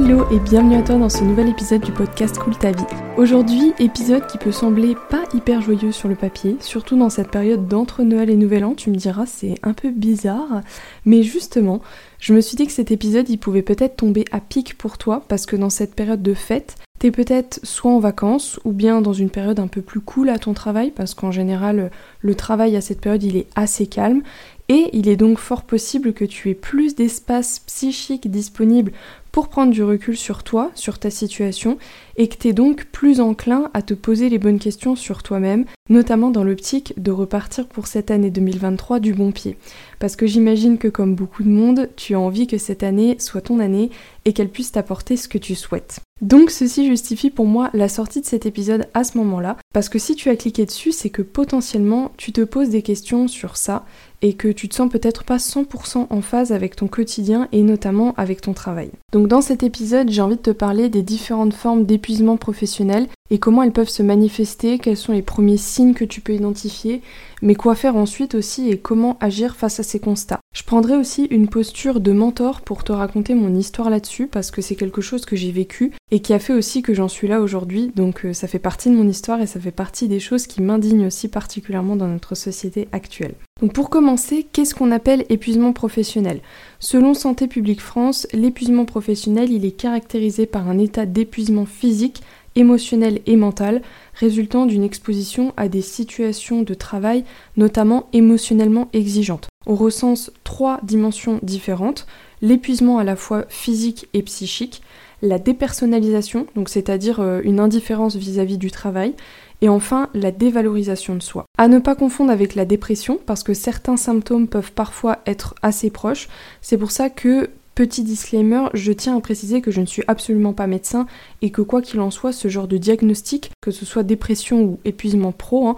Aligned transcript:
Hello 0.00 0.24
et 0.30 0.38
bienvenue 0.38 0.76
à 0.76 0.82
toi 0.82 0.94
dans 0.94 1.08
ce 1.08 1.24
nouvel 1.24 1.48
épisode 1.48 1.80
du 1.80 1.90
podcast 1.90 2.38
Cool 2.38 2.56
ta 2.56 2.70
vie. 2.70 2.84
Aujourd'hui, 3.16 3.72
épisode 3.80 4.28
qui 4.28 4.38
peut 4.38 4.52
sembler 4.52 4.94
pas 5.10 5.24
hyper 5.34 5.60
joyeux 5.60 5.90
sur 5.90 6.08
le 6.08 6.14
papier, 6.14 6.56
surtout 6.60 6.96
dans 6.96 7.10
cette 7.10 7.32
période 7.32 7.66
d'entre 7.66 8.04
Noël 8.04 8.30
et 8.30 8.36
Nouvel 8.36 8.64
An, 8.64 8.74
tu 8.76 8.90
me 8.90 8.94
diras 8.94 9.26
c'est 9.26 9.56
un 9.64 9.72
peu 9.72 9.90
bizarre, 9.90 10.62
mais 11.04 11.24
justement, 11.24 11.80
je 12.20 12.32
me 12.32 12.40
suis 12.40 12.56
dit 12.56 12.68
que 12.68 12.72
cet 12.72 12.92
épisode 12.92 13.28
il 13.28 13.38
pouvait 13.38 13.62
peut-être 13.62 13.96
tomber 13.96 14.24
à 14.30 14.38
pic 14.38 14.78
pour 14.78 14.98
toi 14.98 15.24
parce 15.26 15.46
que 15.46 15.56
dans 15.56 15.68
cette 15.68 15.96
période 15.96 16.22
de 16.22 16.34
fête, 16.34 16.76
T'es 16.98 17.12
peut-être 17.12 17.60
soit 17.62 17.92
en 17.92 18.00
vacances 18.00 18.58
ou 18.64 18.72
bien 18.72 19.00
dans 19.00 19.12
une 19.12 19.30
période 19.30 19.60
un 19.60 19.68
peu 19.68 19.82
plus 19.82 20.00
cool 20.00 20.30
à 20.30 20.38
ton 20.38 20.52
travail 20.52 20.90
parce 20.90 21.14
qu'en 21.14 21.30
général 21.30 21.92
le 22.20 22.34
travail 22.34 22.74
à 22.74 22.80
cette 22.80 23.00
période 23.00 23.22
il 23.22 23.36
est 23.36 23.46
assez 23.54 23.86
calme 23.86 24.22
et 24.68 24.90
il 24.92 25.08
est 25.08 25.16
donc 25.16 25.38
fort 25.38 25.62
possible 25.62 26.12
que 26.12 26.24
tu 26.24 26.50
aies 26.50 26.54
plus 26.54 26.94
d'espace 26.94 27.60
psychique 27.60 28.30
disponible 28.30 28.92
pour 29.32 29.48
prendre 29.48 29.72
du 29.72 29.82
recul 29.82 30.16
sur 30.16 30.42
toi, 30.42 30.70
sur 30.74 30.98
ta 30.98 31.10
situation, 31.10 31.78
et 32.16 32.28
que 32.28 32.36
tu 32.36 32.48
es 32.48 32.52
donc 32.52 32.86
plus 32.86 33.20
enclin 33.20 33.70
à 33.72 33.82
te 33.82 33.94
poser 33.94 34.28
les 34.28 34.38
bonnes 34.38 34.58
questions 34.58 34.96
sur 34.96 35.22
toi-même, 35.22 35.64
notamment 35.88 36.30
dans 36.30 36.44
l'optique 36.44 36.94
de 37.00 37.10
repartir 37.10 37.66
pour 37.66 37.86
cette 37.86 38.10
année 38.10 38.30
2023 38.30 39.00
du 39.00 39.14
bon 39.14 39.30
pied. 39.30 39.56
Parce 39.98 40.16
que 40.16 40.26
j'imagine 40.26 40.78
que 40.78 40.88
comme 40.88 41.14
beaucoup 41.14 41.42
de 41.42 41.50
monde, 41.50 41.88
tu 41.96 42.14
as 42.14 42.20
envie 42.20 42.46
que 42.46 42.58
cette 42.58 42.82
année 42.82 43.16
soit 43.18 43.42
ton 43.42 43.60
année 43.60 43.90
et 44.24 44.32
qu'elle 44.32 44.50
puisse 44.50 44.72
t'apporter 44.72 45.16
ce 45.16 45.28
que 45.28 45.38
tu 45.38 45.54
souhaites. 45.54 46.00
Donc 46.20 46.50
ceci 46.50 46.86
justifie 46.86 47.30
pour 47.30 47.46
moi 47.46 47.70
la 47.74 47.88
sortie 47.88 48.20
de 48.20 48.26
cet 48.26 48.44
épisode 48.44 48.88
à 48.92 49.04
ce 49.04 49.16
moment-là, 49.18 49.56
parce 49.72 49.88
que 49.88 50.00
si 50.00 50.16
tu 50.16 50.30
as 50.30 50.36
cliqué 50.36 50.66
dessus, 50.66 50.90
c'est 50.90 51.10
que 51.10 51.22
potentiellement 51.22 52.10
tu 52.16 52.32
te 52.32 52.40
poses 52.40 52.70
des 52.70 52.82
questions 52.82 53.28
sur 53.28 53.56
ça 53.56 53.86
et 54.22 54.34
que 54.34 54.48
tu 54.48 54.68
te 54.68 54.74
sens 54.74 54.90
peut-être 54.90 55.24
pas 55.24 55.36
100% 55.36 56.06
en 56.10 56.20
phase 56.20 56.52
avec 56.52 56.76
ton 56.76 56.88
quotidien 56.88 57.48
et 57.52 57.62
notamment 57.62 58.14
avec 58.16 58.40
ton 58.40 58.52
travail. 58.52 58.90
Donc 59.12 59.28
dans 59.28 59.40
cet 59.40 59.62
épisode, 59.62 60.10
j'ai 60.10 60.22
envie 60.22 60.36
de 60.36 60.42
te 60.42 60.50
parler 60.50 60.88
des 60.88 61.02
différentes 61.02 61.54
formes 61.54 61.84
d'épuisement 61.84 62.36
professionnel 62.36 63.06
et 63.30 63.38
comment 63.38 63.62
elles 63.62 63.72
peuvent 63.72 63.88
se 63.88 64.02
manifester, 64.02 64.78
quels 64.78 64.96
sont 64.96 65.12
les 65.12 65.22
premiers 65.22 65.58
signes 65.58 65.94
que 65.94 66.04
tu 66.04 66.20
peux 66.20 66.34
identifier, 66.34 67.02
mais 67.42 67.54
quoi 67.54 67.74
faire 67.74 67.96
ensuite 67.96 68.34
aussi 68.34 68.70
et 68.70 68.78
comment 68.78 69.18
agir 69.20 69.56
face 69.56 69.80
à 69.80 69.82
ces 69.82 70.00
constats. 70.00 70.40
Je 70.54 70.62
prendrai 70.62 70.96
aussi 70.96 71.24
une 71.26 71.48
posture 71.48 72.00
de 72.00 72.12
mentor 72.12 72.62
pour 72.62 72.84
te 72.84 72.92
raconter 72.92 73.34
mon 73.34 73.54
histoire 73.54 73.90
là-dessus 73.90 74.26
parce 74.26 74.50
que 74.50 74.62
c'est 74.62 74.76
quelque 74.76 75.02
chose 75.02 75.26
que 75.26 75.36
j'ai 75.36 75.52
vécu 75.52 75.92
et 76.10 76.20
qui 76.20 76.32
a 76.32 76.38
fait 76.38 76.54
aussi 76.54 76.82
que 76.82 76.94
j'en 76.94 77.08
suis 77.08 77.28
là 77.28 77.40
aujourd'hui, 77.40 77.92
donc 77.94 78.24
euh, 78.24 78.32
ça 78.32 78.48
fait 78.48 78.58
partie 78.58 78.88
de 78.88 78.94
mon 78.96 79.08
histoire 79.08 79.40
et 79.40 79.46
ça 79.46 79.60
fait 79.60 79.70
partie 79.70 80.08
des 80.08 80.20
choses 80.20 80.46
qui 80.46 80.62
m'indignent 80.62 81.06
aussi 81.06 81.28
particulièrement 81.28 81.96
dans 81.96 82.08
notre 82.08 82.34
société 82.34 82.88
actuelle. 82.92 83.34
Donc 83.60 83.72
pour 83.72 83.90
commencer, 83.90 84.46
qu'est-ce 84.52 84.74
qu'on 84.74 84.92
appelle 84.92 85.24
épuisement 85.30 85.72
professionnel? 85.72 86.40
Selon 86.78 87.12
Santé 87.12 87.48
publique 87.48 87.80
France, 87.80 88.28
l'épuisement 88.32 88.84
professionnel, 88.84 89.50
il 89.50 89.64
est 89.64 89.72
caractérisé 89.72 90.46
par 90.46 90.68
un 90.68 90.78
état 90.78 91.06
d'épuisement 91.06 91.66
physique 91.66 92.22
émotionnelle 92.54 93.20
et 93.26 93.36
mentale 93.36 93.82
résultant 94.14 94.66
d'une 94.66 94.84
exposition 94.84 95.52
à 95.56 95.68
des 95.68 95.82
situations 95.82 96.62
de 96.62 96.74
travail 96.74 97.24
notamment 97.56 98.08
émotionnellement 98.12 98.88
exigeantes. 98.92 99.48
On 99.66 99.74
recense 99.74 100.32
trois 100.44 100.80
dimensions 100.82 101.40
différentes, 101.42 102.06
l'épuisement 102.42 102.98
à 102.98 103.04
la 103.04 103.16
fois 103.16 103.44
physique 103.48 104.08
et 104.14 104.22
psychique, 104.22 104.82
la 105.20 105.38
dépersonnalisation, 105.40 106.46
donc 106.54 106.68
c'est-à-dire 106.68 107.18
euh, 107.20 107.40
une 107.42 107.58
indifférence 107.58 108.14
vis-à-vis 108.14 108.54
-vis 108.54 108.58
du 108.58 108.70
travail, 108.70 109.14
et 109.60 109.68
enfin 109.68 110.08
la 110.14 110.30
dévalorisation 110.30 111.14
de 111.14 111.22
soi. 111.22 111.44
À 111.56 111.68
ne 111.68 111.78
pas 111.78 111.94
confondre 111.94 112.30
avec 112.30 112.54
la 112.54 112.64
dépression 112.64 113.18
parce 113.26 113.42
que 113.42 113.54
certains 113.54 113.96
symptômes 113.96 114.48
peuvent 114.48 114.72
parfois 114.72 115.18
être 115.26 115.54
assez 115.62 115.90
proches. 115.90 116.28
C'est 116.60 116.78
pour 116.78 116.90
ça 116.90 117.10
que 117.10 117.50
Petit 117.78 118.02
disclaimer, 118.02 118.64
je 118.74 118.90
tiens 118.90 119.16
à 119.16 119.20
préciser 119.20 119.60
que 119.60 119.70
je 119.70 119.80
ne 119.80 119.86
suis 119.86 120.02
absolument 120.08 120.52
pas 120.52 120.66
médecin 120.66 121.06
et 121.42 121.50
que 121.50 121.62
quoi 121.62 121.80
qu'il 121.80 122.00
en 122.00 122.10
soit, 122.10 122.32
ce 122.32 122.48
genre 122.48 122.66
de 122.66 122.76
diagnostic, 122.76 123.52
que 123.60 123.70
ce 123.70 123.86
soit 123.86 124.02
dépression 124.02 124.62
ou 124.62 124.80
épuisement 124.84 125.30
pro, 125.30 125.68
hein, 125.68 125.76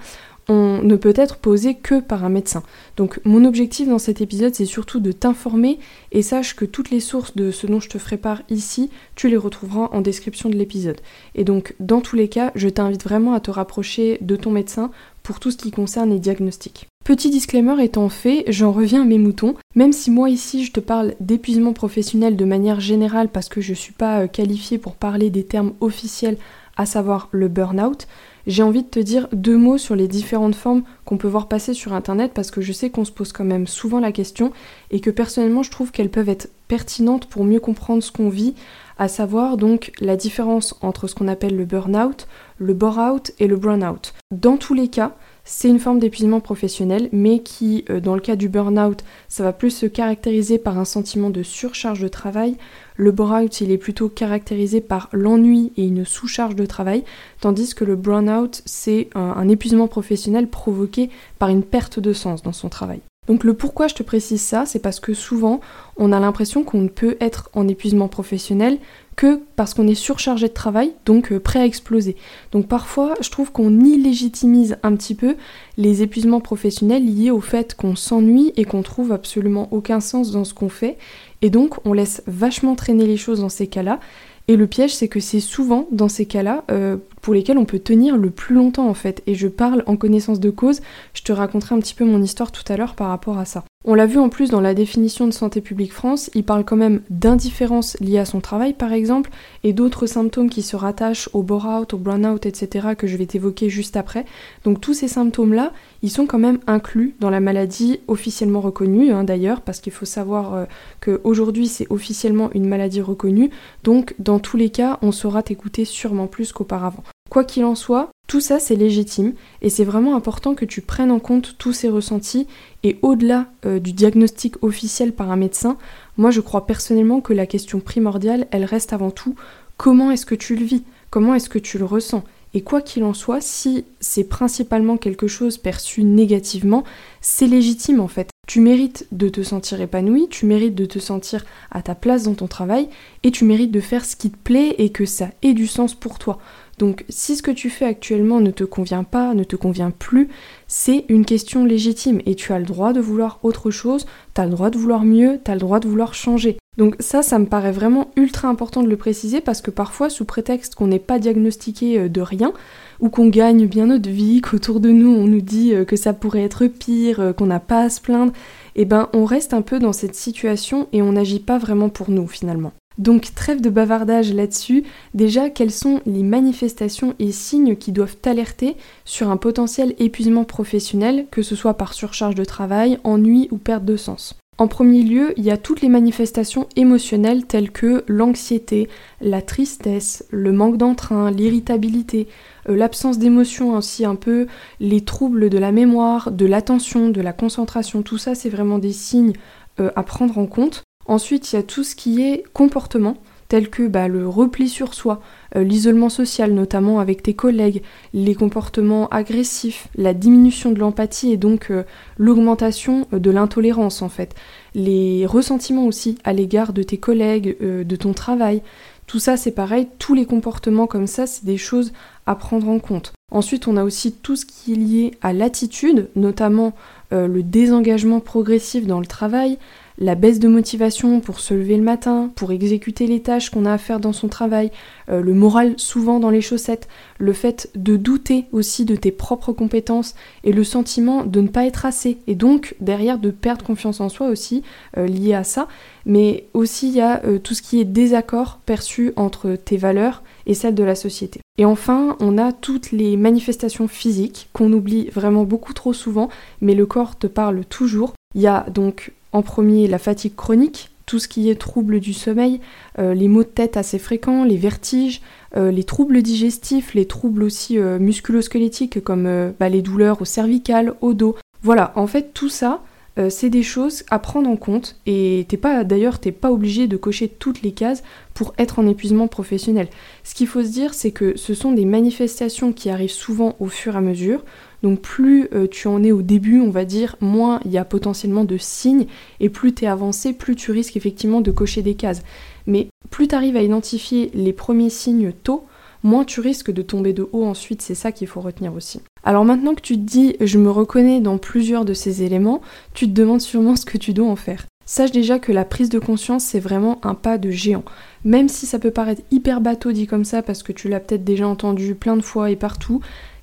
ne 0.53 0.97
peut 0.97 1.15
être 1.17 1.37
posé 1.37 1.75
que 1.75 2.01
par 2.01 2.25
un 2.25 2.29
médecin. 2.29 2.63
Donc 2.97 3.21
mon 3.25 3.45
objectif 3.45 3.89
dans 3.89 3.99
cet 3.99 4.21
épisode, 4.21 4.55
c'est 4.55 4.65
surtout 4.65 5.01
de 5.01 5.13
t'informer 5.13 5.79
et 6.13 6.23
sache 6.23 6.57
que 6.57 6.65
toutes 6.65 6.91
les 6.91 7.01
sources 7.01 7.37
de 7.37 7.51
ce 7.51 7.67
dont 7.67 7.81
je 7.81 7.89
te 7.89 7.99
ferai 7.99 8.17
part 8.17 8.43
ici, 8.51 8.91
tu 9.15 9.29
les 9.29 9.37
retrouveras 9.37 9.91
en 9.93 10.01
description 10.01 10.49
de 10.49 10.57
l'épisode. 10.57 11.01
Et 11.35 11.45
donc 11.45 11.75
dans 11.81 12.01
tous 12.01 12.17
les 12.17 12.29
cas, 12.29 12.53
je 12.55 12.69
t'invite 12.69 13.05
vraiment 13.05 13.35
à 13.35 13.41
te 13.41 13.51
rapprocher 13.51 14.19
de 14.21 14.37
ton 14.37 14.51
médecin 14.51 14.91
pour 15.23 15.41
tout 15.41 15.51
ce 15.51 15.57
qui 15.57 15.71
concerne 15.71 16.11
les 16.11 16.19
diagnostics. 16.19 16.89
Petit 17.05 17.31
disclaimer 17.31 17.83
étant 17.83 18.09
fait, 18.09 18.45
j'en 18.49 18.73
reviens 18.73 19.03
à 19.03 19.07
mes 19.07 19.19
moutons. 19.19 19.55
Même 19.75 19.93
si 19.93 20.11
moi 20.11 20.29
ici 20.29 20.65
je 20.65 20.73
te 20.73 20.81
parle 20.81 21.15
d'épuisement 21.21 21.73
professionnel 21.73 22.37
de 22.37 22.45
manière 22.45 22.81
générale 22.81 23.29
parce 23.29 23.49
que 23.49 23.61
je 23.61 23.75
suis 23.75 23.93
pas 23.93 24.21
euh, 24.21 24.27
qualifiée 24.27 24.79
pour 24.79 24.95
parler 24.95 25.31
des 25.31 25.45
termes 25.45 25.73
officiels, 25.81 26.37
à 26.77 26.87
savoir 26.87 27.29
le 27.33 27.49
burn-out, 27.49 28.07
j'ai 28.47 28.63
envie 28.63 28.83
de 28.83 28.89
te 28.89 29.01
dire 29.01 29.29
deux 29.33 29.57
mots 29.57 29.79
sur 29.79 29.97
les 29.97 30.09
différentes 30.09 30.55
formes 30.55 30.83
qu'on 31.05 31.17
peut 31.17 31.29
voir 31.29 31.49
passer 31.49 31.75
sur 31.75 31.93
internet 31.93 32.33
parce 32.35 32.51
que 32.51 32.61
je 32.61 32.73
sais 32.73 32.91
qu'on 32.91 33.05
se 33.05 33.13
pose 33.13 33.33
quand 33.33 33.45
même 33.45 33.67
souvent 33.67 34.01
la 34.01 34.13
question 34.13 34.53
et 34.91 35.01
que 35.01 35.11
personnellement 35.11 35.63
je 35.63 35.71
trouve 35.71 35.91
qu'elles 35.91 36.11
peuvent 36.11 36.29
être 36.29 36.49
pertinentes 36.69 37.27
pour 37.27 37.45
mieux 37.45 37.61
comprendre 37.61 38.03
ce 38.03 38.13
qu'on 38.13 38.29
vit, 38.29 38.55
à 38.99 39.09
savoir 39.09 39.57
donc 39.57 39.93
la 40.01 40.17
différence 40.17 40.77
entre 40.83 41.07
ce 41.07 41.15
qu'on 41.15 41.29
appelle 41.29 41.57
le 41.57 41.65
burn-out, 41.65 42.29
le 42.59 42.75
bore-out 42.75 43.33
et 43.39 43.47
le 43.47 43.57
burn-out. 43.57 44.15
Dans 44.31 44.57
tous 44.57 44.75
les 44.75 44.89
cas, 44.89 45.17
c'est 45.53 45.69
une 45.69 45.81
forme 45.81 45.99
d'épuisement 45.99 46.39
professionnel, 46.39 47.09
mais 47.11 47.41
qui, 47.41 47.85
euh, 47.91 47.99
dans 47.99 48.15
le 48.15 48.21
cas 48.21 48.37
du 48.37 48.49
burn-out, 48.49 49.03
ça 49.29 49.43
va 49.43 49.53
plus 49.53 49.73
se 49.73 49.87
caractériser 49.87 50.59
par 50.59 50.79
un 50.79 50.85
sentiment 50.85 51.29
de 51.29 51.43
surcharge 51.43 52.01
de 52.01 52.07
travail. 52.07 52.55
Le 52.95 53.11
bore-out, 53.11 53.61
il 53.61 53.73
est 53.73 53.77
plutôt 53.77 54.09
caractérisé 54.09 54.81
par 54.81 55.09
l'ennui 55.13 55.73
et 55.77 55.85
une 55.85 56.05
sous-charge 56.05 56.55
de 56.55 56.67
travail, 56.67 57.03
tandis 57.41 57.75
que 57.75 57.85
le 57.85 57.97
burn-out, 57.97 58.63
c'est 58.65 59.09
un 59.17 59.49
épuisement 59.49 59.89
professionnel 59.89 60.47
provoqué 60.47 61.11
par 61.41 61.49
une 61.49 61.65
perte 61.65 61.99
de 61.99 62.13
sens 62.13 62.43
dans 62.43 62.53
son 62.53 62.69
travail. 62.69 63.01
Donc 63.29 63.45
le 63.45 63.55
pourquoi 63.55 63.87
je 63.87 63.95
te 63.95 64.03
précise 64.03 64.41
ça, 64.41 64.67
c'est 64.67 64.79
parce 64.79 64.99
que 64.99 65.15
souvent 65.15 65.61
on 65.97 66.11
a 66.11 66.21
l'impression 66.21 66.65
qu'on 66.65 66.81
ne 66.81 66.89
peut 66.89 67.17
être 67.21 67.51
en 67.53 67.69
épuisement 67.69 68.09
professionnel 68.09 68.79
que 69.15 69.43
parce 69.55 69.75
qu'on 69.75 69.87
est 69.87 69.95
surchargé 69.95 70.49
de 70.49 70.55
travail, 70.55 70.95
donc 71.05 71.31
euh, 71.31 71.39
prêt 71.39 71.61
à 71.61 71.67
exploser. 71.67 72.17
Donc 72.53 72.69
parfois, 72.69 73.15
je 73.21 73.29
trouve 73.29 73.53
qu'on 73.53 73.81
illégitimise 73.81 74.79
un 74.83 74.97
petit 74.97 75.15
peu 75.15 75.37
les 75.77 76.01
épuisements 76.01 76.41
professionnels 76.41 77.05
liés 77.05 77.31
au 77.31 77.43
fait 77.43 77.75
qu'on 77.75 77.97
s'ennuie 77.97 78.55
et 78.57 78.65
qu'on 78.65 78.83
trouve 78.83 79.13
absolument 79.13 79.69
aucun 79.73 80.01
sens 80.01 80.31
dans 80.31 80.45
ce 80.45 80.55
qu'on 80.55 80.71
fait. 80.71 80.97
Et 81.43 81.51
donc, 81.51 81.77
on 81.85 81.93
laisse 81.93 82.23
vachement 82.27 82.77
traîner 82.77 83.07
les 83.07 83.19
choses 83.19 83.41
dans 83.41 83.51
ces 83.51 83.67
cas-là. 83.67 84.01
Et 84.51 84.57
le 84.57 84.67
piège, 84.67 84.93
c'est 84.93 85.07
que 85.07 85.21
c'est 85.21 85.39
souvent 85.39 85.87
dans 85.93 86.09
ces 86.09 86.27
cas-là 86.27 86.65
euh, 86.73 86.97
pour 87.23 87.35
lesquels 87.35 87.57
on 87.57 87.65
peut 87.65 87.79
tenir 87.79 88.17
le 88.17 88.31
plus 88.31 88.57
longtemps 88.57 88.89
en 88.89 88.95
fait. 88.95 89.23
Et 89.29 89.37
je 89.37 89.47
parle 89.47 89.85
en 89.87 89.97
connaissance 89.97 90.41
de 90.41 90.51
cause, 90.51 90.81
je 91.15 91.23
te 91.23 91.31
raconterai 91.31 91.77
un 91.77 91.79
petit 91.79 91.95
peu 91.95 92.05
mon 92.05 92.21
histoire 92.21 92.51
tout 92.51 92.65
à 92.67 92.77
l'heure 92.77 92.97
par 92.97 93.11
rapport 93.11 93.39
à 93.39 93.45
ça. 93.45 93.63
On 93.87 93.95
l'a 93.95 94.05
vu 94.05 94.19
en 94.19 94.29
plus 94.29 94.51
dans 94.51 94.61
la 94.61 94.75
définition 94.75 95.27
de 95.27 95.33
Santé 95.33 95.63
publique 95.63 95.95
France, 95.95 96.29
il 96.35 96.45
parle 96.45 96.67
quand 96.67 96.77
même 96.77 97.01
d'indifférence 97.09 97.97
liée 97.99 98.19
à 98.19 98.27
son 98.27 98.43
travail 98.43 98.75
par 98.75 98.93
exemple, 98.93 99.31
et 99.65 99.73
d'autres 99.73 100.05
symptômes 100.05 100.51
qui 100.51 100.61
se 100.61 100.77
rattachent 100.77 101.31
au 101.33 101.43
bore-out, 101.43 101.95
au 101.95 101.97
burn-out, 101.97 102.45
etc. 102.45 102.89
que 102.99 103.07
je 103.07 103.17
vais 103.17 103.25
t'évoquer 103.25 103.71
juste 103.71 103.97
après. 103.97 104.27
Donc 104.65 104.83
tous 104.83 104.93
ces 104.93 105.09
symptômes-là, 105.09 105.73
ils 106.03 106.11
sont 106.11 106.27
quand 106.27 106.39
même 106.39 106.59
inclus 106.67 107.15
dans 107.21 107.31
la 107.31 107.41
maladie 107.41 108.01
officiellement 108.07 108.61
reconnue 108.61 109.13
hein, 109.13 109.25
d'ailleurs, 109.25 109.63
parce 109.63 109.81
qu'il 109.81 109.95
faut 109.95 110.05
savoir 110.05 110.53
euh, 110.53 110.65
qu'aujourd'hui 111.01 111.67
c'est 111.67 111.87
officiellement 111.89 112.51
une 112.53 112.69
maladie 112.69 113.01
reconnue, 113.01 113.49
donc 113.83 114.15
dans 114.19 114.41
tous 114.41 114.59
les 114.59 114.69
cas 114.69 114.99
on 115.01 115.11
saura 115.11 115.43
t'écouter 115.43 115.87
sûrement 115.87 116.27
plus 116.27 116.53
qu'auparavant. 116.53 117.03
Quoi 117.31 117.45
qu'il 117.45 117.65
en 117.65 117.77
soit, 117.77 118.11
tout 118.31 118.39
ça 118.39 118.61
c'est 118.61 118.77
légitime 118.77 119.33
et 119.61 119.71
c'est 119.71 119.83
vraiment 119.83 120.15
important 120.15 120.55
que 120.55 120.65
tu 120.65 120.83
prennes 120.83 121.11
en 121.11 121.19
compte 121.19 121.57
tous 121.59 121.73
ces 121.73 121.89
ressentis 121.89 122.47
et 122.85 122.97
au-delà 123.03 123.49
euh, 123.67 123.81
du 123.81 123.93
diagnostic 123.93 124.63
officiel 124.63 125.13
par 125.13 125.33
un 125.33 125.37
médecin, 125.37 125.77
moi 126.17 126.31
je 126.31 126.41
crois 126.41 126.65
personnellement 126.65 127.21
que 127.21 127.33
la 127.33 127.47
question 127.47 127.81
primordiale, 127.81 128.47
elle 128.53 128.65
reste 128.65 128.93
avant 128.93 129.11
tout 129.11 129.35
comment 129.77 130.13
est-ce 130.13 130.27
que 130.27 130.37
tu 130.37 130.55
le 130.55 130.65
vis? 130.65 130.85
Comment 131.11 131.35
est-ce 131.35 131.49
que 131.49 131.59
tu 131.59 131.77
le 131.77 131.85
ressens? 131.85 132.23
Et 132.55 132.61
quoi 132.61 132.83
qu'il 132.83 133.03
en 133.03 133.15
soit, 133.15 133.41
si 133.41 133.85
c'est 133.99 134.29
principalement 134.29 134.97
quelque 134.97 135.27
chose 135.27 135.59
perçu 135.59 136.05
négativement, 136.05 136.85
c'est 137.21 137.49
légitime 137.49 137.99
en 137.99 138.09
fait. 138.09 138.31
Tu 138.47 138.61
mérites 138.61 139.09
de 139.11 139.29
te 139.29 139.43
sentir 139.43 139.81
épanoui, 139.81 140.29
tu 140.29 140.47
mérites 140.47 140.77
de 140.77 140.85
te 140.85 141.01
sentir 141.01 141.45
à 141.73 141.83
ta 141.83 141.97
place 141.97 142.25
dans 142.25 142.35
ton 142.35 142.47
travail, 142.47 142.89
et 143.25 143.31
tu 143.33 143.45
mérites 143.45 143.71
de 143.73 143.81
faire 143.81 144.05
ce 144.05 144.15
qui 144.15 144.31
te 144.31 144.37
plaît 144.37 144.77
et 144.79 144.91
que 144.91 145.05
ça 145.05 145.31
ait 145.43 145.53
du 145.53 145.67
sens 145.67 145.95
pour 145.95 146.19
toi. 146.19 146.39
Donc 146.81 147.05
si 147.11 147.37
ce 147.37 147.43
que 147.43 147.51
tu 147.51 147.69
fais 147.69 147.85
actuellement 147.85 148.41
ne 148.41 148.51
te 148.51 148.65
convient 148.65 149.05
pas, 149.05 149.35
ne 149.35 149.45
te 149.45 149.55
convient 149.55 149.91
plus, 149.91 150.31
c'est 150.67 151.05
une 151.11 151.27
question 151.27 151.67
légitime 151.67 152.23
et 152.25 152.35
tu 152.35 152.55
as 152.55 152.59
le 152.59 152.65
droit 152.65 152.95
de 152.95 153.01
vouloir 153.01 153.39
autre 153.43 153.71
chose, 153.71 154.07
tu 154.35 154.41
as 154.41 154.47
le 154.47 154.53
droit 154.53 154.71
de 154.71 154.79
vouloir 154.79 155.05
mieux, 155.05 155.39
tu 155.45 155.51
as 155.51 155.55
le 155.55 155.61
droit 155.61 155.79
de 155.79 155.87
vouloir 155.87 156.15
changer. 156.15 156.57
Donc 156.79 156.97
ça, 156.99 157.21
ça 157.21 157.39
me 157.39 157.45
paraît 157.45 157.71
vraiment 157.71 158.11
ultra 158.17 158.49
important 158.49 158.83
de 158.83 158.89
le 158.89 158.97
préciser 158.97 159.43
parce 159.43 159.61
que 159.61 159.71
parfois, 159.71 160.09
sous 160.09 160.25
prétexte 160.25 160.75
qu'on 160.75 160.87
n'est 160.87 160.99
pas 160.99 161.19
diagnostiqué 161.19 161.99
euh, 161.99 162.09
de 162.09 162.23
rien, 162.23 162.55
ou 162.99 163.11
qu'on 163.11 163.29
gagne 163.29 163.67
bien 163.67 163.87
notre 163.87 164.09
vie, 164.09 164.41
qu'autour 164.43 164.81
de 164.81 164.89
nous 164.89 165.15
on 165.15 165.27
nous 165.27 165.43
dit 165.43 165.75
euh, 165.75 165.85
que 165.85 165.97
ça 165.97 166.15
pourrait 166.15 166.45
être 166.45 166.67
pire, 166.67 167.21
euh, 167.21 167.33
qu'on 167.35 167.47
n'a 167.47 167.61
pas 167.61 167.83
à 167.83 167.91
se 167.91 168.01
plaindre, 168.01 168.33
eh 168.75 168.87
ben 168.87 169.11
on 169.13 169.27
reste 169.27 169.53
un 169.53 169.61
peu 169.61 169.81
dans 169.81 169.93
cette 169.93 170.15
situation 170.15 170.89
et 170.95 171.03
on 171.03 171.13
n'agit 171.13 171.41
pas 171.41 171.59
vraiment 171.59 171.91
pour 171.91 172.11
nous 172.11 172.27
finalement. 172.27 172.73
Donc 172.99 173.35
trêve 173.35 173.61
de 173.61 173.71
bavardage 173.71 174.33
là-dessus, 174.35 174.85
déjà 175.15 175.49
quelles 175.49 175.71
sont 175.71 176.01
les 176.07 176.23
manifestations 176.23 177.15
et 177.19 177.33
signes 177.33 177.77
qui 177.77 177.93
doivent 177.93 178.17
t'alerter 178.17 178.77
sur 179.05 179.31
un 179.31 179.37
potentiel 179.37 179.95
épuisement 179.99 180.45
professionnel, 180.45 181.27
que 181.31 181.43
ce 181.43 181.57
soit 181.57 181.75
par 181.75 181.95
surcharge 181.95 182.35
de 182.35 182.45
travail, 182.45 182.99
ennui 183.05 183.49
ou 183.51 183.59
perte 183.59 183.85
de 183.85 183.97
sens? 183.97 184.37
En 184.61 184.69
premier 184.69 185.03
lieu, 185.03 185.33
il 185.39 185.45
y 185.45 185.51
a 185.51 185.57
toutes 185.57 185.81
les 185.81 185.89
manifestations 185.89 186.69
émotionnelles 186.77 187.47
telles 187.47 187.71
que 187.71 188.05
l'anxiété, 188.07 188.91
la 189.23 189.41
tristesse, 189.41 190.27
le 190.29 190.53
manque 190.53 190.77
d'entrain, 190.77 191.31
l'irritabilité, 191.31 192.29
euh, 192.69 192.77
l'absence 192.77 193.19
d'émotion 193.19 193.75
ainsi 193.75 194.05
un 194.05 194.17
peu, 194.17 194.49
les 194.79 195.01
troubles 195.01 195.49
de 195.49 195.57
la 195.57 195.73
mémoire, 195.73 196.31
de 196.31 196.45
l'attention, 196.45 197.09
de 197.09 197.23
la 197.23 197.33
concentration, 197.33 198.03
tout 198.03 198.19
ça 198.19 198.35
c'est 198.35 198.51
vraiment 198.51 198.79
des 198.79 198.93
signes 198.93 199.33
euh, 199.81 199.91
à 199.97 200.03
prendre 200.03 200.37
en 200.37 200.45
compte. 200.45 200.83
Ensuite, 201.07 201.53
il 201.53 201.57
y 201.57 201.59
a 201.59 201.63
tout 201.63 201.85
ce 201.85 201.95
qui 201.95 202.23
est 202.23 202.45
comportement, 202.53 203.17
tel 203.51 203.69
que 203.69 203.89
bah, 203.89 204.07
le 204.07 204.29
repli 204.29 204.69
sur 204.69 204.95
soi, 204.95 205.21
euh, 205.57 205.65
l'isolement 205.65 206.09
social 206.09 206.55
notamment 206.55 207.01
avec 207.01 207.23
tes 207.23 207.35
collègues, 207.35 207.83
les 208.15 208.37
comportements 208.37 209.09
agressifs, 209.09 209.89
la 209.97 210.15
diminution 210.15 210.71
de 210.71 210.79
l'empathie 210.79 211.33
et 211.33 211.37
donc 211.37 211.71
euh, 211.71 211.83
l'augmentation 212.17 213.09
euh, 213.13 213.19
de 213.19 213.31
l'intolérance 213.31 214.03
en 214.03 214.09
fait, 214.09 214.37
les 214.77 215.27
ressentiments 215.27 215.87
aussi 215.87 216.17
à 216.23 216.33
l'égard 216.33 216.73
de 216.73 216.85
tes 216.85 216.99
collègues, 216.99 217.57
de 217.61 217.97
ton 217.97 218.13
travail. 218.13 218.63
Tout 219.09 219.19
ça 219.19 219.37
c'est 219.37 219.51
pareil, 219.51 219.89
tous 219.99 220.15
les 220.15 220.27
comportements 220.27 220.87
comme 220.87 221.09
ça 221.09 221.27
c'est 221.27 221.45
des 221.45 221.59
choses 221.59 221.93
à 222.27 222.37
prendre 222.37 222.69
en 222.69 222.79
compte. 222.79 223.13
Ensuite 223.33 223.67
on 223.67 223.77
a 223.77 223.83
aussi 223.83 224.13
tout 224.13 224.37
ce 224.37 224.47
qui 224.47 224.75
est 224.75 224.77
lié 224.77 225.11
à 225.23 225.33
l'attitude, 225.33 226.09
notamment 226.15 226.73
le 227.11 227.43
désengagement 227.43 228.21
progressif 228.21 228.87
dans 228.87 229.01
le 229.01 229.07
travail, 229.07 229.59
la 230.01 230.15
baisse 230.15 230.39
de 230.39 230.49
motivation 230.49 231.21
pour 231.21 231.41
se 231.41 231.53
lever 231.53 231.77
le 231.77 231.83
matin, 231.83 232.31
pour 232.35 232.53
exécuter 232.53 233.07
les 233.07 233.21
tâches 233.21 233.51
qu'on 233.51 233.67
a 233.67 233.75
à 233.75 233.79
faire 233.79 234.01
dans 234.01 234.15
son 234.15 234.29
travail, 234.29 234.71
euh, 235.11 235.21
le 235.21 235.35
moral 235.35 235.75
souvent 235.77 236.19
dans 236.19 236.31
les 236.31 236.41
chaussettes, 236.41 236.89
le 237.19 237.35
fait 237.35 237.71
de 237.75 237.97
douter 237.97 238.47
aussi 238.51 238.87
de 238.87 238.97
tes 238.97 239.13
propres 239.13 239.53
compétences 239.53 240.15
et 240.43 240.53
le 240.53 240.65
sentiment 240.65 241.25
de 241.25 241.43
ne 241.43 241.49
pas 241.49 241.67
être 241.67 241.85
assez 241.85 242.19
et 242.27 242.35
donc 242.35 242.75
derrière 242.81 243.19
de 243.19 243.31
perdre 243.31 243.65
confiance 243.65 244.01
en 244.01 244.09
soi 244.09 244.29
aussi 244.29 244.63
euh, 244.97 245.07
lié 245.07 245.35
à 245.35 245.45
ça, 245.45 245.69
mais 246.07 246.47
aussi 246.55 246.89
il 246.89 246.95
y 246.95 247.01
a 247.03 247.23
euh, 247.25 247.39
tout 247.39 247.55
ce 247.55 247.63
qui 247.63 247.79
est 247.79 247.85
désaccord 247.85 248.59
perçu 248.65 249.13
entre 249.17 249.55
tes 249.55 249.77
valeurs 249.77 250.23
et 250.47 250.55
celles 250.55 250.75
de 250.75 250.85
la 250.85 250.95
société. 250.95 251.41
Et 251.59 251.67
enfin, 251.67 252.17
on 252.21 252.39
a 252.39 252.53
toutes 252.53 252.91
les 252.91 253.19
manifestations 253.19 253.87
physiques 253.87 254.49
qu'on 254.55 254.73
oublie 254.73 255.11
vraiment 255.11 255.45
beaucoup 255.45 255.75
trop 255.75 255.93
souvent, 255.93 256.31
mais 256.63 256.75
le 256.75 256.87
corps 256.87 257.19
te 257.19 257.27
parle 257.27 257.67
toujours. 257.67 258.15
Il 258.35 258.41
y 258.41 258.47
a 258.47 258.65
donc 258.71 259.13
en 259.33 259.43
premier, 259.43 259.87
la 259.87 259.99
fatigue 259.99 260.35
chronique, 260.35 260.91
tout 261.11 261.19
ce 261.19 261.27
qui 261.27 261.51
est 261.51 261.57
troubles 261.57 261.99
du 261.99 262.13
sommeil, 262.13 262.61
euh, 263.01 263.15
les 263.15 263.27
maux 263.27 263.43
de 263.43 263.49
tête 263.49 263.77
assez 263.77 263.99
fréquents, 263.99 264.45
les 264.45 264.57
vertiges, 264.57 265.21
euh, 265.57 265.73
les 265.73 265.83
troubles 265.83 266.23
digestifs, 266.23 266.95
les 266.95 267.05
troubles 267.05 267.43
aussi 267.43 267.79
euh, 267.79 267.99
musculosquelettiques 267.99 269.03
comme 269.03 269.53
bah, 269.59 269.69
les 269.69 269.83
douleurs 269.83 270.23
au 270.23 270.25
cervical, 270.25 270.95
au 271.01 271.13
dos. 271.13 271.35
Voilà, 271.63 271.93
en 271.97 272.07
fait 272.07 272.33
tout 272.33 272.49
ça, 272.49 272.83
c'est 273.29 273.51
des 273.51 273.65
choses 273.65 274.05
à 274.09 274.19
prendre 274.19 274.49
en 274.49 274.57
compte 274.57 274.99
et 275.05 275.45
t'es 275.49 275.59
pas 275.59 275.85
d'ailleurs 275.85 276.21
t'es 276.21 276.33
pas 276.33 276.51
obligé 276.51 276.87
de 276.87 276.97
cocher 276.97 277.29
toutes 277.29 277.61
les 277.61 277.73
cases 277.73 278.03
pour 278.33 278.55
être 278.57 278.79
en 278.79 278.87
épuisement 278.87 279.29
professionnel. 279.29 279.89
Ce 280.25 280.33
qu'il 280.33 280.47
faut 280.47 280.63
se 280.63 280.69
dire 280.69 280.95
c'est 280.95 281.11
que 281.11 281.37
ce 281.37 281.53
sont 281.53 281.73
des 281.73 281.85
manifestations 281.85 282.73
qui 282.73 282.89
arrivent 282.89 283.11
souvent 283.11 283.57
au 283.59 283.67
fur 283.67 283.95
et 283.95 283.99
à 283.99 284.01
mesure. 284.01 284.43
Donc 284.83 285.01
plus 285.01 285.49
euh, 285.53 285.67
tu 285.69 285.89
en 285.89 286.03
es 286.03 286.13
au 286.13 286.23
début, 286.23 286.61
on 286.61 286.71
va 286.71 286.85
dire, 286.85 287.17
moins 287.21 287.61
il 287.65 287.71
y 287.71 287.79
a 287.79 287.85
potentiellement 287.85 288.45
de 288.45 288.57
signes, 288.57 289.07
et 289.41 289.49
plus 289.49 289.75
tu 289.75 289.85
es 289.85 289.89
avancé, 289.89 290.33
plus 290.33 290.57
tu 290.57 290.71
risques 290.71 290.97
effectivement 290.97 291.41
de 291.41 291.51
cocher 291.51 291.83
des 291.83 291.95
cases. 291.95 292.23
Mais 292.67 292.89
plus 293.11 293.29
tu 293.29 293.35
arrives 293.35 293.57
à 293.57 293.63
identifier 293.63 294.31
les 294.35 294.53
premiers 294.53 294.91
signes 294.91 295.33
tôt, 295.33 295.65
moins 296.03 296.25
tu 296.25 296.41
risques 296.41 296.71
de 296.71 296.83
tomber 296.83 297.13
de 297.13 297.29
haut 297.33 297.45
ensuite, 297.45 297.83
c'est 297.83 297.95
ça 297.95 298.13
qu'il 298.13 298.27
faut 298.27 298.41
retenir 298.41 298.75
aussi. 298.75 299.01
Alors 299.23 299.45
maintenant 299.45 299.75
que 299.75 299.83
tu 299.83 299.97
te 299.97 300.01
dis 300.01 300.37
je 300.41 300.59
me 300.59 300.71
reconnais 300.71 301.21
dans 301.21 301.39
plusieurs 301.39 301.85
de 301.85 301.95
ces 301.95 302.23
éléments, 302.23 302.63
tu 302.95 303.07
te 303.07 303.13
demandes 303.13 303.43
sûrement 303.43 303.77
ce 303.77 303.85
que 303.85 303.99
tu 303.99 304.13
dois 304.13 304.29
en 304.29 304.37
faire. 304.37 304.67
Sache 304.87 305.13
déjà 305.13 305.39
que 305.39 305.53
la 305.53 305.65
prise 305.65 305.89
de 305.89 306.01
conscience, 306.01 306.43
c'est 306.43 306.59
vraiment 306.59 306.99
un 307.05 307.15
pas 307.15 307.39
de 307.39 307.51
géant. 307.51 307.85
Même 308.25 308.49
si 308.49 308.67
ça 308.67 308.81
peut 308.81 308.91
paraître 308.91 309.23
hyper 309.31 309.61
bateau 309.61 309.93
dit 309.93 310.09
comme 310.09 310.25
ça 310.25 310.43
parce 310.43 310.65
que 310.65 310.73
tu 310.73 310.89
l'as 310.89 310.99
peut-être 310.99 311.23
déjà 311.23 311.47
entendu 311.47 311.95
plein 311.95 312.17
de 312.17 312.23
fois 312.23 312.51
et 312.51 312.57
partout, 312.57 313.01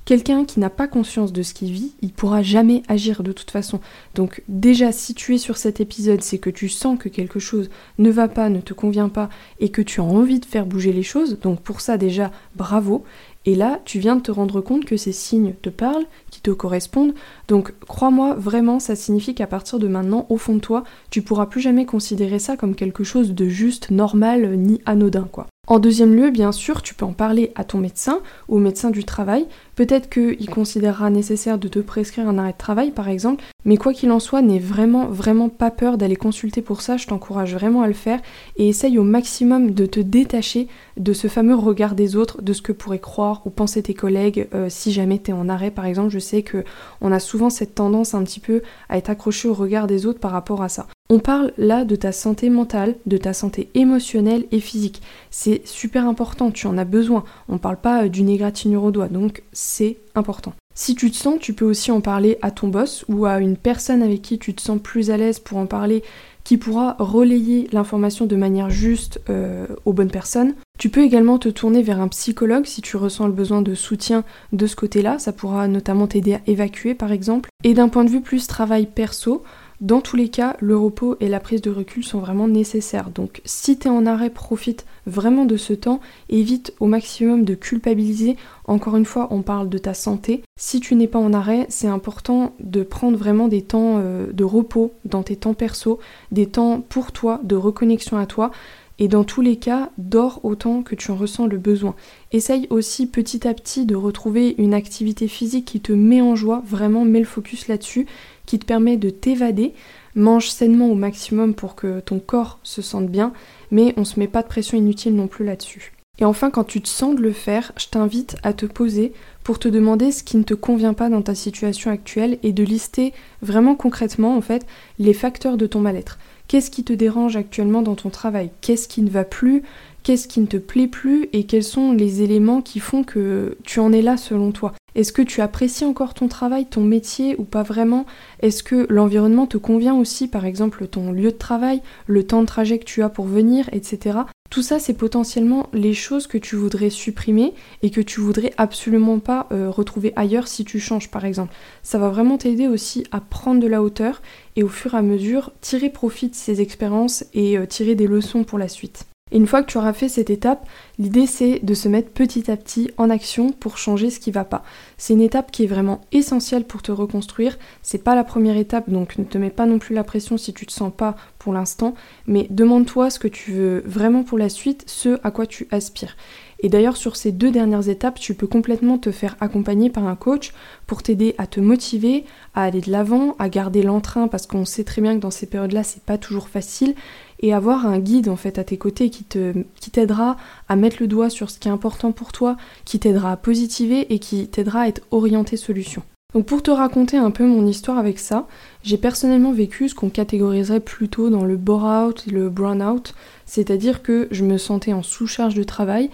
Quelqu'un 0.07 0.45
qui 0.45 0.61
n'a 0.61 0.69
pas 0.69 0.87
conscience 0.87 1.33
de 1.33 1.43
ce 1.43 1.53
qu'il 1.53 1.69
vit, 1.69 1.91
il 2.01 2.13
pourra 2.13 2.41
jamais 2.41 2.81
agir 2.87 3.23
de 3.23 3.33
toute 3.33 3.51
façon. 3.51 3.81
Donc 4.15 4.41
déjà, 4.47 4.93
si 4.93 5.13
tu 5.13 5.35
es 5.35 5.37
sur 5.37 5.57
cet 5.57 5.81
épisode, 5.81 6.21
c'est 6.21 6.37
que 6.37 6.49
tu 6.49 6.69
sens 6.69 6.97
que 6.97 7.09
quelque 7.09 7.39
chose 7.39 7.69
ne 7.97 8.09
va 8.09 8.29
pas, 8.29 8.47
ne 8.47 8.61
te 8.61 8.73
convient 8.73 9.09
pas, 9.09 9.27
et 9.59 9.67
que 9.67 9.81
tu 9.81 9.99
as 9.99 10.05
envie 10.05 10.39
de 10.39 10.45
faire 10.45 10.65
bouger 10.65 10.93
les 10.93 11.03
choses. 11.03 11.41
Donc 11.41 11.59
pour 11.59 11.81
ça 11.81 11.97
déjà, 11.97 12.31
bravo. 12.55 13.03
Et 13.43 13.53
là, 13.53 13.81
tu 13.83 13.99
viens 13.99 14.15
de 14.15 14.21
te 14.21 14.31
rendre 14.31 14.61
compte 14.61 14.85
que 14.85 14.95
ces 14.95 15.11
signes 15.11 15.55
te 15.61 15.69
parlent, 15.69 16.05
qui 16.31 16.39
te 16.39 16.51
correspondent. 16.51 17.13
Donc 17.49 17.73
crois-moi, 17.85 18.33
vraiment, 18.35 18.79
ça 18.79 18.95
signifie 18.95 19.35
qu'à 19.35 19.45
partir 19.45 19.77
de 19.77 19.89
maintenant, 19.89 20.25
au 20.29 20.37
fond 20.37 20.55
de 20.55 20.61
toi, 20.61 20.85
tu 21.09 21.21
pourras 21.21 21.47
plus 21.47 21.59
jamais 21.59 21.85
considérer 21.85 22.39
ça 22.39 22.55
comme 22.55 22.75
quelque 22.75 23.03
chose 23.03 23.33
de 23.33 23.49
juste, 23.49 23.91
normal, 23.91 24.55
ni 24.55 24.79
anodin, 24.85 25.27
quoi. 25.29 25.47
En 25.69 25.79
deuxième 25.79 26.15
lieu, 26.15 26.29
bien 26.29 26.53
sûr, 26.53 26.81
tu 26.81 26.95
peux 26.95 27.03
en 27.03 27.11
parler 27.11 27.51
à 27.55 27.65
ton 27.65 27.77
médecin 27.77 28.21
ou 28.47 28.55
au 28.55 28.59
médecin 28.59 28.89
du 28.89 29.03
travail. 29.03 29.47
Peut-être 29.75 30.09
qu'il 30.09 30.49
considérera 30.49 31.09
nécessaire 31.09 31.57
de 31.57 31.67
te 31.67 31.79
prescrire 31.79 32.29
un 32.29 32.37
arrêt 32.37 32.53
de 32.53 32.57
travail, 32.57 32.91
par 32.91 33.09
exemple, 33.09 33.43
mais 33.65 33.75
quoi 33.75 33.91
qu'il 33.91 34.11
en 34.11 34.21
soit, 34.21 34.41
n'aie 34.41 34.59
vraiment, 34.59 35.07
vraiment 35.07 35.49
pas 35.49 35.69
peur 35.69 35.97
d'aller 35.97 36.15
consulter 36.15 36.61
pour 36.61 36.79
ça. 36.79 36.95
Je 36.95 37.05
t'encourage 37.05 37.53
vraiment 37.53 37.81
à 37.81 37.87
le 37.87 37.93
faire 37.93 38.21
et 38.55 38.69
essaye 38.69 38.97
au 38.97 39.03
maximum 39.03 39.71
de 39.71 39.85
te 39.85 39.99
détacher 39.99 40.69
de 40.95 41.11
ce 41.11 41.27
fameux 41.27 41.55
regard 41.55 41.95
des 41.95 42.15
autres, 42.15 42.41
de 42.41 42.53
ce 42.53 42.61
que 42.61 42.71
pourraient 42.71 42.99
croire 42.99 43.41
ou 43.43 43.49
penser 43.49 43.83
tes 43.83 43.93
collègues 43.93 44.47
euh, 44.53 44.67
si 44.69 44.93
jamais 44.93 45.19
tu 45.19 45.31
es 45.31 45.33
en 45.33 45.49
arrêt, 45.49 45.71
par 45.71 45.85
exemple. 45.85 46.11
Je 46.11 46.19
sais 46.19 46.43
que 46.43 46.63
on 47.01 47.11
a 47.11 47.19
souvent 47.19 47.49
cette 47.49 47.75
tendance 47.75 48.13
un 48.13 48.23
petit 48.23 48.39
peu 48.39 48.61
à 48.87 48.97
être 48.97 49.09
accroché 49.09 49.49
au 49.49 49.53
regard 49.53 49.87
des 49.87 50.05
autres 50.05 50.19
par 50.19 50.31
rapport 50.31 50.63
à 50.63 50.69
ça. 50.69 50.87
On 51.09 51.19
parle 51.19 51.53
là 51.57 51.85
de 51.85 51.95
ta 51.95 52.11
santé 52.11 52.49
mentale, 52.49 52.95
de 53.05 53.15
ta 53.15 53.31
santé 53.31 53.69
émotionnelle 53.75 54.45
et 54.51 54.59
physique. 54.59 55.01
C'est 55.31 55.65
super 55.65 56.05
important, 56.05 56.51
tu 56.51 56.67
en 56.67 56.77
as 56.77 56.83
besoin. 56.83 57.23
On 57.47 57.59
parle 57.59 57.77
pas 57.77 58.03
euh, 58.03 58.09
d'une 58.09 58.27
égratignure 58.27 58.83
au 58.83 58.91
doigt, 58.91 59.07
donc 59.07 59.41
c'est 59.53 59.97
important. 60.15 60.53
Si 60.75 60.95
tu 60.95 61.09
te 61.09 61.15
sens, 61.15 61.39
tu 61.39 61.53
peux 61.53 61.65
aussi 61.65 61.91
en 61.91 62.01
parler 62.01 62.37
à 62.41 62.51
ton 62.51 62.67
boss 62.67 63.05
ou 63.07 63.25
à 63.25 63.39
une 63.39 63.55
personne 63.55 64.03
avec 64.03 64.21
qui 64.21 64.37
tu 64.37 64.53
te 64.53 64.61
sens 64.61 64.79
plus 64.81 65.09
à 65.09 65.17
l'aise 65.17 65.39
pour 65.39 65.57
en 65.57 65.65
parler, 65.65 66.03
qui 66.43 66.57
pourra 66.57 66.95
relayer 66.99 67.67
l'information 67.71 68.25
de 68.25 68.35
manière 68.35 68.69
juste 68.69 69.19
euh, 69.29 69.65
aux 69.85 69.93
bonnes 69.93 70.11
personnes. 70.11 70.55
Tu 70.77 70.89
peux 70.89 71.01
également 71.01 71.39
te 71.39 71.49
tourner 71.49 71.81
vers 71.81 71.99
un 71.99 72.07
psychologue 72.09 72.65
si 72.65 72.81
tu 72.81 72.95
ressens 72.97 73.27
le 73.27 73.33
besoin 73.33 73.61
de 73.61 73.75
soutien 73.75 74.23
de 74.53 74.67
ce 74.67 74.75
côté-là. 74.75 75.19
Ça 75.19 75.33
pourra 75.33 75.67
notamment 75.67 76.07
t'aider 76.07 76.35
à 76.35 76.41
évacuer 76.47 76.93
par 76.93 77.11
exemple. 77.11 77.49
Et 77.63 77.73
d'un 77.73 77.89
point 77.89 78.05
de 78.05 78.09
vue 78.09 78.21
plus 78.21 78.45
travail 78.45 78.85
perso, 78.85 79.43
dans 79.79 80.01
tous 80.01 80.15
les 80.15 80.29
cas, 80.29 80.57
le 80.59 80.75
repos 80.75 81.17
et 81.19 81.27
la 81.27 81.39
prise 81.39 81.61
de 81.61 81.69
recul 81.69 82.03
sont 82.03 82.19
vraiment 82.19 82.47
nécessaires. 82.47 83.11
Donc 83.11 83.41
si 83.45 83.77
tu 83.77 83.87
en 83.87 84.07
arrêt, 84.07 84.31
profite 84.31 84.85
vraiment 85.05 85.45
de 85.45 85.55
ce 85.55 85.73
temps, 85.73 85.99
évite 86.29 86.73
au 86.79 86.87
maximum 86.87 87.45
de 87.45 87.53
culpabiliser. 87.53 88.37
Encore 88.65 88.97
une 88.97 89.05
fois, 89.05 89.27
on 89.29 89.43
parle 89.43 89.69
de 89.69 89.77
ta 89.77 89.93
santé. 89.93 90.41
Si 90.59 90.79
tu 90.79 90.95
n'es 90.95 91.07
pas 91.07 91.19
en 91.19 91.31
arrêt, 91.31 91.67
c'est 91.69 91.87
important 91.87 92.55
de 92.59 92.81
prendre 92.81 93.17
vraiment 93.17 93.47
des 93.47 93.61
temps 93.61 93.97
euh, 93.99 94.31
de 94.31 94.43
repos 94.43 94.93
dans 95.05 95.21
tes 95.21 95.35
temps 95.35 95.53
perso, 95.53 95.99
des 96.31 96.47
temps 96.47 96.81
pour 96.81 97.11
toi, 97.11 97.39
de 97.43 97.55
reconnexion 97.55 98.17
à 98.17 98.25
toi. 98.25 98.51
Et 98.99 99.07
dans 99.07 99.23
tous 99.23 99.41
les 99.41 99.57
cas, 99.57 99.91
dors 99.97 100.43
autant 100.43 100.81
que 100.81 100.95
tu 100.95 101.11
en 101.11 101.15
ressens 101.15 101.45
le 101.45 101.57
besoin. 101.57 101.95
Essaye 102.31 102.67
aussi 102.71 103.05
petit 103.05 103.47
à 103.47 103.53
petit 103.53 103.85
de 103.85 103.95
retrouver 103.95 104.55
une 104.57 104.73
activité 104.73 105.27
physique 105.27 105.65
qui 105.65 105.81
te 105.81 105.91
met 105.91 106.21
en 106.21 106.35
joie, 106.35 106.63
vraiment 106.65 107.05
mets 107.05 107.19
le 107.19 107.25
focus 107.25 107.67
là-dessus 107.67 108.07
qui 108.47 108.57
te 108.57 108.65
permet 108.65 108.97
de 108.97 109.11
t'évader. 109.11 109.73
Mange 110.15 110.49
sainement 110.49 110.89
au 110.89 110.95
maximum 110.95 111.53
pour 111.53 111.75
que 111.75 111.99
ton 111.99 112.19
corps 112.19 112.59
se 112.63 112.81
sente 112.81 113.07
bien, 113.07 113.33
mais 113.69 113.93
on 113.97 114.05
se 114.05 114.19
met 114.19 114.27
pas 114.27 114.41
de 114.41 114.47
pression 114.47 114.77
inutile 114.77 115.15
non 115.15 115.27
plus 115.27 115.45
là-dessus. 115.45 115.93
Et 116.19 116.25
enfin, 116.25 116.49
quand 116.49 116.63
tu 116.63 116.81
te 116.81 116.87
sens 116.87 117.15
de 117.15 117.21
le 117.21 117.31
faire, 117.31 117.71
je 117.77 117.87
t'invite 117.87 118.37
à 118.41 118.53
te 118.53 118.65
poser 118.65 119.13
pour 119.43 119.59
te 119.59 119.67
demander 119.67 120.11
ce 120.11 120.23
qui 120.23 120.37
ne 120.37 120.43
te 120.43 120.55
convient 120.55 120.93
pas 120.93 121.09
dans 121.09 121.21
ta 121.21 121.35
situation 121.35 121.91
actuelle 121.91 122.39
et 122.41 122.53
de 122.53 122.63
lister 122.63 123.13
vraiment 123.43 123.75
concrètement 123.75 124.35
en 124.35 124.41
fait 124.41 124.65
les 124.97 125.13
facteurs 125.13 125.57
de 125.57 125.67
ton 125.67 125.79
mal-être. 125.79 126.17
Qu'est-ce 126.47 126.71
qui 126.71 126.83
te 126.83 126.93
dérange 126.93 127.35
actuellement 127.35 127.81
dans 127.81 127.95
ton 127.95 128.09
travail? 128.09 128.51
Qu'est-ce 128.61 128.87
qui 128.87 129.01
ne 129.01 129.09
va 129.09 129.23
plus? 129.23 129.63
Qu'est-ce 130.07 130.29
qui 130.29 130.39
ne 130.39 130.45
te 130.45 130.55
plaît 130.55 130.87
plus 130.87 131.27
Et 131.33 131.43
quels 131.43 131.65
sont 131.65 131.91
les 131.91 132.21
éléments 132.21 132.61
qui 132.61 132.79
font 132.79 133.03
que 133.03 133.57
tu 133.65 133.81
en 133.81 133.91
es 133.91 134.01
là 134.01 134.15
selon 134.15 134.53
toi? 134.53 134.71
Est-ce 134.95 135.11
que 135.11 135.21
tu 135.21 135.41
apprécies 135.41 135.83
encore 135.83 136.13
ton 136.13 136.29
travail, 136.29 136.65
ton 136.65 136.79
métier 136.79 137.35
ou 137.37 137.43
pas 137.43 137.61
vraiment? 137.61 138.05
Est-ce 138.39 138.63
que 138.63 138.87
l'environnement 138.89 139.47
te 139.47 139.57
convient 139.57 139.95
aussi, 139.95 140.29
par 140.29 140.45
exemple 140.45 140.87
ton 140.87 141.11
lieu 141.11 141.31
de 141.31 141.37
travail, 141.37 141.81
le 142.05 142.25
temps 142.25 142.39
de 142.39 142.45
trajet 142.45 142.79
que 142.79 142.85
tu 142.85 143.03
as 143.03 143.09
pour 143.09 143.25
venir, 143.25 143.67
etc. 143.73 144.19
Tout 144.49 144.61
ça, 144.61 144.79
c'est 144.79 144.93
potentiellement 144.93 145.67
les 145.73 145.93
choses 145.93 146.25
que 146.25 146.37
tu 146.37 146.55
voudrais 146.55 146.89
supprimer 146.89 147.53
et 147.81 147.89
que 147.89 147.99
tu 147.99 148.21
voudrais 148.21 148.53
absolument 148.55 149.19
pas 149.19 149.47
euh, 149.51 149.69
retrouver 149.69 150.13
ailleurs 150.15 150.47
si 150.47 150.63
tu 150.63 150.79
changes, 150.79 151.11
par 151.11 151.25
exemple. 151.25 151.53
Ça 151.83 151.97
va 151.97 152.07
vraiment 152.07 152.37
t'aider 152.37 152.69
aussi 152.69 153.03
à 153.11 153.19
prendre 153.19 153.59
de 153.59 153.67
la 153.67 153.83
hauteur 153.83 154.21
et 154.55 154.63
au 154.63 154.69
fur 154.69 154.93
et 154.93 154.97
à 154.99 155.01
mesure 155.01 155.51
tirer 155.59 155.89
profit 155.89 156.29
de 156.29 156.35
ces 156.35 156.61
expériences 156.61 157.25
et 157.33 157.57
euh, 157.57 157.65
tirer 157.65 157.95
des 157.95 158.07
leçons 158.07 158.45
pour 158.45 158.57
la 158.57 158.69
suite. 158.69 159.05
Une 159.31 159.45
fois 159.45 159.61
que 159.61 159.69
tu 159.69 159.77
auras 159.77 159.93
fait 159.93 160.07
cette 160.07 160.29
étape, 160.29 160.67
l'idée 160.99 161.27
c'est 161.27 161.59
de 161.63 161.73
se 161.73 161.89
mettre 161.89 162.11
petit 162.11 162.49
à 162.49 162.55
petit 162.55 162.91
en 162.97 163.09
action 163.09 163.51
pour 163.51 163.77
changer 163.77 164.09
ce 164.09 164.19
qui 164.19 164.31
va 164.31 164.45
pas. 164.45 164.63
C'est 164.97 165.13
une 165.13 165.21
étape 165.21 165.51
qui 165.51 165.63
est 165.63 165.67
vraiment 165.67 166.01
essentielle 166.11 166.63
pour 166.63 166.81
te 166.81 166.91
reconstruire. 166.91 167.57
C'est 167.81 168.03
pas 168.03 168.15
la 168.15 168.23
première 168.23 168.57
étape, 168.57 168.89
donc 168.89 169.17
ne 169.17 169.25
te 169.25 169.37
mets 169.37 169.49
pas 169.49 169.65
non 169.65 169.79
plus 169.79 169.95
la 169.95 170.03
pression 170.03 170.37
si 170.37 170.53
tu 170.53 170.65
te 170.65 170.71
sens 170.71 170.91
pas 170.95 171.15
pour 171.39 171.53
l'instant, 171.53 171.93
mais 172.25 172.47
demande-toi 172.49 173.09
ce 173.09 173.19
que 173.19 173.27
tu 173.27 173.51
veux 173.51 173.83
vraiment 173.85 174.23
pour 174.23 174.37
la 174.37 174.49
suite, 174.49 174.83
ce 174.87 175.19
à 175.23 175.31
quoi 175.31 175.45
tu 175.45 175.67
aspires. 175.71 176.15
Et 176.59 176.69
d'ailleurs, 176.69 176.97
sur 176.97 177.15
ces 177.15 177.31
deux 177.31 177.51
dernières 177.51 177.87
étapes, 177.87 178.19
tu 178.19 178.33
peux 178.33 178.47
complètement 178.47 178.97
te 178.97 179.11
faire 179.11 179.35
accompagner 179.39 179.89
par 179.89 180.07
un 180.07 180.15
coach 180.15 180.53
pour 180.87 181.03
t'aider 181.03 181.35
à 181.37 181.45
te 181.45 181.59
motiver, 181.59 182.25
à 182.55 182.63
aller 182.63 182.81
de 182.81 182.91
l'avant, 182.91 183.35
à 183.37 183.47
garder 183.47 183.83
l'entrain, 183.83 184.27
parce 184.27 184.47
qu'on 184.47 184.65
sait 184.65 184.83
très 184.83 185.01
bien 185.01 185.15
que 185.15 185.21
dans 185.21 185.31
ces 185.31 185.45
périodes-là, 185.45 185.83
c'est 185.83 186.01
pas 186.01 186.17
toujours 186.17 186.49
facile, 186.49 186.95
et 187.39 187.53
avoir 187.53 187.85
un 187.85 187.99
guide 187.99 188.29
en 188.29 188.35
fait 188.35 188.57
à 188.57 188.63
tes 188.63 188.77
côtés 188.77 189.09
qui 189.09 189.23
t'aidera 189.23 190.37
à 190.69 190.75
mettre 190.75 190.97
le 190.99 191.07
doigt 191.07 191.29
sur 191.29 191.49
ce 191.49 191.59
qui 191.59 191.67
est 191.67 191.71
important 191.71 192.11
pour 192.11 192.31
toi, 192.31 192.57
qui 192.85 192.99
t'aidera 192.99 193.31
à 193.31 193.37
positiver 193.37 194.13
et 194.13 194.19
qui 194.19 194.47
t'aidera 194.47 194.81
à 194.81 194.87
être 194.87 195.01
orienté 195.11 195.57
solution. 195.57 196.03
Donc 196.33 196.45
pour 196.45 196.61
te 196.61 196.71
raconter 196.71 197.15
un 197.17 197.31
peu 197.31 197.45
mon 197.45 197.65
histoire 197.65 197.97
avec 197.97 198.19
ça, 198.19 198.47
j'ai 198.83 198.97
personnellement 198.97 199.53
vécu 199.53 199.87
ce 199.87 199.95
qu'on 199.95 200.09
catégoriserait 200.09 200.81
plutôt 200.81 201.29
dans 201.29 201.45
le 201.45 201.55
bore-out 201.55 202.25
et 202.27 202.31
le 202.31 202.49
brown-out, 202.49 203.13
c'est-à-dire 203.45 204.03
que 204.03 204.27
je 204.29 204.43
me 204.43 204.57
sentais 204.57 204.91
en 204.91 205.03
sous-charge 205.03 205.55
de 205.55 205.63
travail 205.63 206.09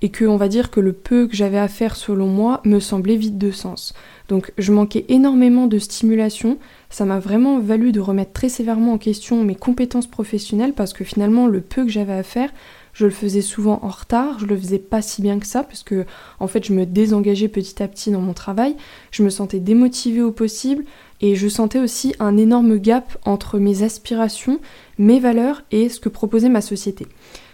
et 0.00 0.08
que 0.08 0.24
on 0.24 0.36
va 0.36 0.48
dire 0.48 0.70
que 0.70 0.80
le 0.80 0.92
peu 0.92 1.26
que 1.26 1.36
j'avais 1.36 1.58
à 1.58 1.68
faire 1.68 1.96
selon 1.96 2.28
moi 2.28 2.62
me 2.64 2.80
semblait 2.80 3.16
vide 3.16 3.36
de 3.36 3.50
sens. 3.50 3.94
Donc 4.28 4.52
je 4.56 4.72
manquais 4.72 5.04
énormément 5.08 5.66
de 5.66 5.78
stimulation, 5.78 6.56
ça 6.90 7.04
m'a 7.04 7.18
vraiment 7.18 7.58
valu 7.58 7.92
de 7.92 8.00
remettre 8.00 8.32
très 8.32 8.48
sévèrement 8.48 8.94
en 8.94 8.98
question 8.98 9.44
mes 9.44 9.54
compétences 9.54 10.06
professionnelles 10.06 10.72
parce 10.72 10.92
que 10.92 11.04
finalement 11.04 11.46
le 11.46 11.60
peu 11.60 11.84
que 11.84 11.90
j'avais 11.90 12.14
à 12.14 12.22
faire, 12.22 12.50
je 12.94 13.04
le 13.04 13.10
faisais 13.10 13.42
souvent 13.42 13.78
en 13.82 13.88
retard, 13.88 14.38
je 14.38 14.46
le 14.46 14.56
faisais 14.56 14.78
pas 14.78 15.02
si 15.02 15.22
bien 15.22 15.38
que 15.38 15.46
ça 15.46 15.62
parce 15.62 15.82
que 15.82 16.06
en 16.40 16.48
fait 16.48 16.64
je 16.64 16.72
me 16.72 16.86
désengageais 16.86 17.48
petit 17.48 17.82
à 17.82 17.88
petit 17.88 18.10
dans 18.10 18.20
mon 18.20 18.32
travail, 18.32 18.74
je 19.10 19.22
me 19.22 19.30
sentais 19.30 19.60
démotivée 19.60 20.22
au 20.22 20.32
possible 20.32 20.84
et 21.20 21.34
je 21.34 21.48
sentais 21.48 21.78
aussi 21.78 22.14
un 22.18 22.36
énorme 22.36 22.78
gap 22.78 23.18
entre 23.24 23.58
mes 23.58 23.82
aspirations, 23.82 24.60
mes 24.98 25.20
valeurs 25.20 25.62
et 25.70 25.88
ce 25.88 26.00
que 26.00 26.08
proposait 26.08 26.48
ma 26.48 26.60
société. 26.60 27.06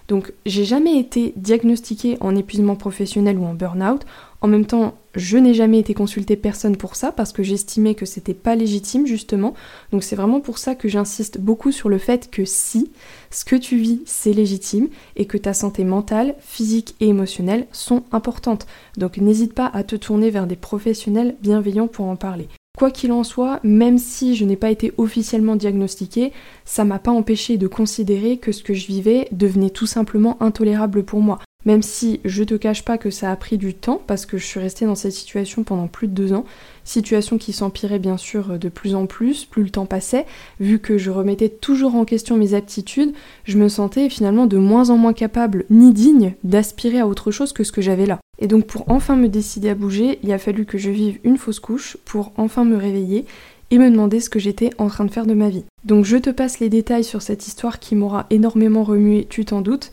Donc 0.08 0.32
j'ai 0.44 0.64
jamais 0.64 0.98
été 0.98 1.32
diagnostiquée 1.36 2.18
en 2.20 2.36
épuisement 2.36 2.76
professionnel 2.76 3.38
ou 3.38 3.44
en 3.44 3.54
burn-out. 3.54 4.02
En 4.44 4.46
même 4.46 4.66
temps, 4.66 4.92
je 5.14 5.38
n'ai 5.38 5.54
jamais 5.54 5.78
été 5.78 5.94
consultée 5.94 6.36
personne 6.36 6.76
pour 6.76 6.96
ça 6.96 7.12
parce 7.12 7.32
que 7.32 7.42
j'estimais 7.42 7.94
que 7.94 8.04
c'était 8.04 8.34
pas 8.34 8.54
légitime 8.54 9.06
justement. 9.06 9.54
Donc 9.90 10.02
c'est 10.02 10.16
vraiment 10.16 10.40
pour 10.40 10.58
ça 10.58 10.74
que 10.74 10.86
j'insiste 10.86 11.40
beaucoup 11.40 11.72
sur 11.72 11.88
le 11.88 11.96
fait 11.96 12.30
que 12.30 12.44
si 12.44 12.90
ce 13.30 13.46
que 13.46 13.56
tu 13.56 13.78
vis 13.78 14.02
c'est 14.04 14.34
légitime 14.34 14.88
et 15.16 15.24
que 15.24 15.38
ta 15.38 15.54
santé 15.54 15.82
mentale, 15.82 16.34
physique 16.40 16.94
et 17.00 17.08
émotionnelle 17.08 17.66
sont 17.72 18.02
importantes. 18.12 18.66
Donc 18.98 19.16
n'hésite 19.16 19.54
pas 19.54 19.70
à 19.72 19.82
te 19.82 19.96
tourner 19.96 20.28
vers 20.28 20.46
des 20.46 20.56
professionnels 20.56 21.36
bienveillants 21.40 21.88
pour 21.88 22.04
en 22.04 22.16
parler. 22.16 22.46
Quoi 22.76 22.90
qu'il 22.90 23.12
en 23.12 23.24
soit, 23.24 23.60
même 23.62 23.96
si 23.96 24.36
je 24.36 24.44
n'ai 24.44 24.56
pas 24.56 24.70
été 24.70 24.92
officiellement 24.98 25.56
diagnostiquée, 25.56 26.32
ça 26.66 26.84
m'a 26.84 26.98
pas 26.98 27.12
empêché 27.12 27.56
de 27.56 27.66
considérer 27.66 28.36
que 28.36 28.52
ce 28.52 28.62
que 28.62 28.74
je 28.74 28.88
vivais 28.88 29.26
devenait 29.32 29.70
tout 29.70 29.86
simplement 29.86 30.36
intolérable 30.42 31.02
pour 31.02 31.22
moi. 31.22 31.38
Même 31.64 31.82
si 31.82 32.20
je 32.24 32.44
te 32.44 32.54
cache 32.54 32.84
pas 32.84 32.98
que 32.98 33.10
ça 33.10 33.30
a 33.30 33.36
pris 33.36 33.58
du 33.58 33.74
temps, 33.74 34.02
parce 34.06 34.26
que 34.26 34.38
je 34.38 34.44
suis 34.44 34.60
restée 34.60 34.84
dans 34.84 34.94
cette 34.94 35.12
situation 35.12 35.64
pendant 35.64 35.86
plus 35.86 36.08
de 36.08 36.12
deux 36.12 36.32
ans, 36.32 36.44
situation 36.84 37.38
qui 37.38 37.52
s'empirait 37.52 37.98
bien 37.98 38.16
sûr 38.16 38.58
de 38.58 38.68
plus 38.68 38.94
en 38.94 39.06
plus, 39.06 39.44
plus 39.44 39.62
le 39.62 39.70
temps 39.70 39.86
passait, 39.86 40.26
vu 40.60 40.78
que 40.78 40.98
je 40.98 41.10
remettais 41.10 41.48
toujours 41.48 41.94
en 41.94 42.04
question 42.04 42.36
mes 42.36 42.54
aptitudes, 42.54 43.14
je 43.44 43.56
me 43.56 43.68
sentais 43.68 44.10
finalement 44.10 44.46
de 44.46 44.58
moins 44.58 44.90
en 44.90 44.96
moins 44.96 45.14
capable 45.14 45.64
ni 45.70 45.92
digne 45.92 46.34
d'aspirer 46.44 47.00
à 47.00 47.06
autre 47.06 47.30
chose 47.30 47.52
que 47.52 47.64
ce 47.64 47.72
que 47.72 47.82
j'avais 47.82 48.06
là. 48.06 48.20
Et 48.38 48.46
donc 48.46 48.66
pour 48.66 48.84
enfin 48.90 49.16
me 49.16 49.28
décider 49.28 49.70
à 49.70 49.74
bouger, 49.74 50.18
il 50.22 50.32
a 50.32 50.38
fallu 50.38 50.64
que 50.66 50.78
je 50.78 50.90
vive 50.90 51.18
une 51.24 51.38
fausse 51.38 51.60
couche 51.60 51.96
pour 52.04 52.32
enfin 52.36 52.64
me 52.64 52.76
réveiller 52.76 53.24
et 53.70 53.78
me 53.78 53.90
demander 53.90 54.20
ce 54.20 54.30
que 54.30 54.38
j'étais 54.38 54.70
en 54.78 54.88
train 54.88 55.04
de 55.04 55.10
faire 55.10 55.26
de 55.26 55.34
ma 55.34 55.48
vie. 55.48 55.64
Donc 55.84 56.04
je 56.04 56.16
te 56.16 56.30
passe 56.30 56.60
les 56.60 56.68
détails 56.68 57.04
sur 57.04 57.22
cette 57.22 57.46
histoire 57.46 57.78
qui 57.78 57.94
m'aura 57.94 58.26
énormément 58.30 58.84
remué, 58.84 59.26
tu 59.28 59.44
t'en 59.44 59.60
doutes. 59.60 59.90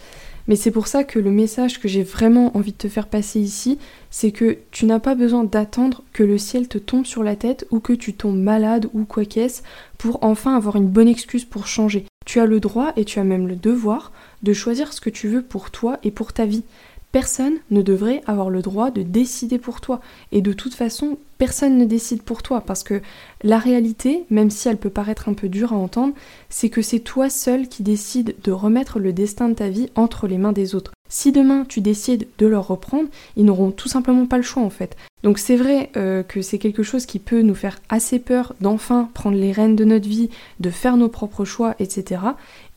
Mais 0.52 0.58
c'est 0.58 0.70
pour 0.70 0.88
ça 0.88 1.06
que 1.06 1.18
le 1.18 1.32
message 1.32 1.80
que 1.80 1.88
j'ai 1.88 2.04
vraiment 2.04 2.58
envie 2.58 2.74
de 2.74 2.78
te 2.78 2.90
faire 2.90 3.08
passer 3.08 3.40
ici, 3.40 3.80
c'est 4.10 4.34
que 4.34 4.58
tu 4.72 4.86
n'as 4.86 5.00
pas 5.00 5.16
besoin 5.16 5.46
d'attendre 5.46 6.04
que 6.12 6.24
le 6.24 6.38
ciel 6.38 6.68
te 6.68 6.78
tombe 6.78 7.06
sur 7.06 7.24
la 7.24 7.38
tête 7.38 7.66
ou 7.72 7.80
que 7.80 7.94
tu 7.94 8.14
tombes 8.14 8.38
malade 8.38 8.90
ou 8.92 9.06
quoi 9.06 9.24
qu'est-ce 9.24 9.62
pour 9.98 10.22
enfin 10.26 10.58
avoir 10.58 10.76
une 10.76 10.90
bonne 10.90 11.08
excuse 11.08 11.46
pour 11.46 11.68
changer. 11.68 12.06
Tu 12.26 12.42
as 12.42 12.46
le 12.46 12.60
droit 12.60 12.92
et 12.98 13.06
tu 13.06 13.18
as 13.20 13.24
même 13.24 13.48
le 13.48 13.56
devoir 13.56 14.12
de 14.44 14.52
choisir 14.52 14.92
ce 14.92 15.00
que 15.00 15.10
tu 15.10 15.30
veux 15.30 15.42
pour 15.42 15.72
toi 15.72 16.00
et 16.04 16.12
pour 16.12 16.34
ta 16.34 16.46
vie. 16.46 16.66
Personne 17.12 17.56
ne 17.72 17.82
devrait 17.82 18.22
avoir 18.26 18.50
le 18.50 18.62
droit 18.62 18.90
de 18.90 19.02
décider 19.02 19.58
pour 19.58 19.82
toi. 19.82 20.00
Et 20.32 20.42
de 20.42 20.54
toute 20.54 20.74
façon, 20.74 21.18
personne 21.38 21.78
ne 21.78 21.86
décide 21.86 22.22
pour 22.22 22.42
toi. 22.42 22.62
Parce 22.62 22.84
que 22.84 23.02
la 23.44 23.60
réalité, 23.60 24.26
même 24.30 24.50
si 24.50 24.70
elle 24.70 24.78
peut 24.78 24.90
paraître 24.90 25.28
un 25.28 25.34
peu 25.34 25.50
dure 25.50 25.74
à 25.74 25.78
entendre, 25.78 26.14
c'est 26.50 26.70
que 26.70 26.82
c'est 26.82 27.00
toi 27.00 27.30
seul 27.30 27.68
qui 27.68 27.84
décide 27.84 28.36
de 28.44 28.52
remettre 28.52 29.00
le 29.00 29.12
destin 29.12 29.50
de 29.50 29.56
ta 29.56 29.70
vie 29.70 29.90
entre 29.96 30.28
les 30.28 30.38
mains 30.38 30.54
des 30.54 30.74
autres. 30.74 30.94
Si 31.10 31.34
demain 31.34 31.66
tu 31.68 31.82
décides 31.82 32.28
de 32.38 32.48
leur 32.48 32.68
reprendre, 32.68 33.10
ils 33.36 33.44
n'auront 33.44 33.72
tout 33.72 33.90
simplement 33.90 34.26
pas 34.26 34.38
le 34.38 34.44
choix 34.44 34.64
en 34.64 34.70
fait. 34.70 34.96
Donc 35.24 35.38
c'est 35.38 35.56
vrai 35.56 35.92
euh, 35.98 36.24
que 36.24 36.42
c'est 36.42 36.58
quelque 36.58 36.84
chose 36.84 37.06
qui 37.06 37.20
peut 37.20 37.42
nous 37.42 37.56
faire 37.56 37.80
assez 37.90 38.20
peur 38.20 38.56
d'enfin 38.60 39.10
prendre 39.14 39.38
les 39.38 39.52
rênes 39.52 39.76
de 39.76 39.86
notre 39.86 40.08
vie, 40.08 40.30
de 40.60 40.70
faire 40.70 40.98
nos 40.98 41.10
propres 41.10 41.46
choix, 41.46 41.76
etc. 41.80 42.22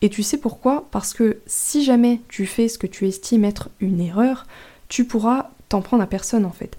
Et 0.03 0.11
tu 0.11 0.23
sais 0.23 0.37
pourquoi? 0.37 0.87
Parce 0.91 1.15
que 1.15 1.39
si 1.47 1.85
jamais 1.85 2.21
tu 2.29 2.47
fais 2.47 2.69
ce 2.69 2.79
que 2.79 2.87
tu 2.87 3.07
estimes 3.09 3.45
être 3.45 3.71
une 3.81 4.01
erreur, 4.01 4.47
tu 4.89 5.05
pourras 5.05 5.51
t'en 5.69 5.81
prendre 5.81 6.03
à 6.03 6.07
personne 6.07 6.45
en 6.45 6.51
fait. 6.51 6.77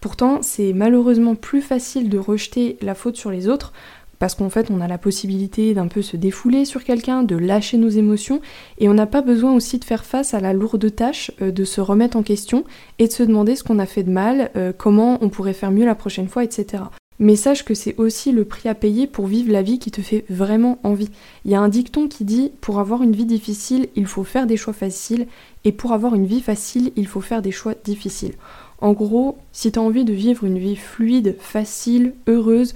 Pourtant, 0.00 0.42
c'est 0.42 0.72
malheureusement 0.72 1.34
plus 1.34 1.62
facile 1.62 2.10
de 2.10 2.18
rejeter 2.18 2.76
la 2.82 2.94
faute 2.94 3.16
sur 3.16 3.30
les 3.30 3.48
autres 3.48 3.72
parce 4.18 4.34
qu'en 4.34 4.50
fait 4.50 4.70
on 4.70 4.80
a 4.80 4.88
la 4.88 4.98
possibilité 4.98 5.74
d'un 5.74 5.88
peu 5.88 6.02
se 6.02 6.16
défouler 6.16 6.64
sur 6.64 6.84
quelqu'un, 6.84 7.22
de 7.22 7.36
lâcher 7.36 7.78
nos 7.78 7.88
émotions, 7.88 8.40
et 8.78 8.88
on 8.88 8.94
n'a 8.94 9.06
pas 9.06 9.22
besoin 9.22 9.52
aussi 9.54 9.78
de 9.78 9.84
faire 9.84 10.04
face 10.04 10.34
à 10.34 10.40
la 10.40 10.52
lourde 10.52 10.94
tâche 10.94 11.30
euh, 11.42 11.50
de 11.50 11.64
se 11.64 11.80
remettre 11.80 12.16
en 12.16 12.22
question 12.22 12.64
et 12.98 13.08
de 13.08 13.12
se 13.12 13.22
demander 13.22 13.56
ce 13.56 13.64
qu'on 13.64 13.78
a 13.78 13.86
fait 13.86 14.02
de 14.02 14.10
mal, 14.10 14.50
euh, 14.56 14.72
comment 14.76 15.18
on 15.20 15.28
pourrait 15.28 15.52
faire 15.52 15.70
mieux 15.70 15.86
la 15.86 15.94
prochaine 15.94 16.28
fois, 16.28 16.44
etc. 16.44 16.84
Mais 17.18 17.36
sache 17.36 17.64
que 17.64 17.74
c'est 17.74 17.98
aussi 17.98 18.30
le 18.32 18.44
prix 18.44 18.68
à 18.68 18.74
payer 18.74 19.06
pour 19.06 19.26
vivre 19.26 19.50
la 19.50 19.62
vie 19.62 19.78
qui 19.78 19.90
te 19.90 20.02
fait 20.02 20.24
vraiment 20.28 20.78
envie. 20.82 21.08
Il 21.44 21.50
y 21.50 21.54
a 21.54 21.60
un 21.60 21.68
dicton 21.68 22.08
qui 22.08 22.24
dit 22.24 22.52
pour 22.60 22.78
avoir 22.78 23.02
une 23.02 23.16
vie 23.16 23.24
difficile, 23.24 23.88
il 23.96 24.06
faut 24.06 24.24
faire 24.24 24.46
des 24.46 24.58
choix 24.58 24.74
faciles, 24.74 25.26
et 25.64 25.72
pour 25.72 25.92
avoir 25.92 26.14
une 26.14 26.26
vie 26.26 26.42
facile, 26.42 26.92
il 26.96 27.06
faut 27.06 27.22
faire 27.22 27.42
des 27.42 27.52
choix 27.52 27.74
difficiles. 27.84 28.34
En 28.80 28.92
gros, 28.92 29.38
si 29.52 29.72
tu 29.72 29.78
as 29.78 29.82
envie 29.82 30.04
de 30.04 30.12
vivre 30.12 30.44
une 30.44 30.58
vie 30.58 30.76
fluide, 30.76 31.36
facile, 31.38 32.12
heureuse, 32.26 32.74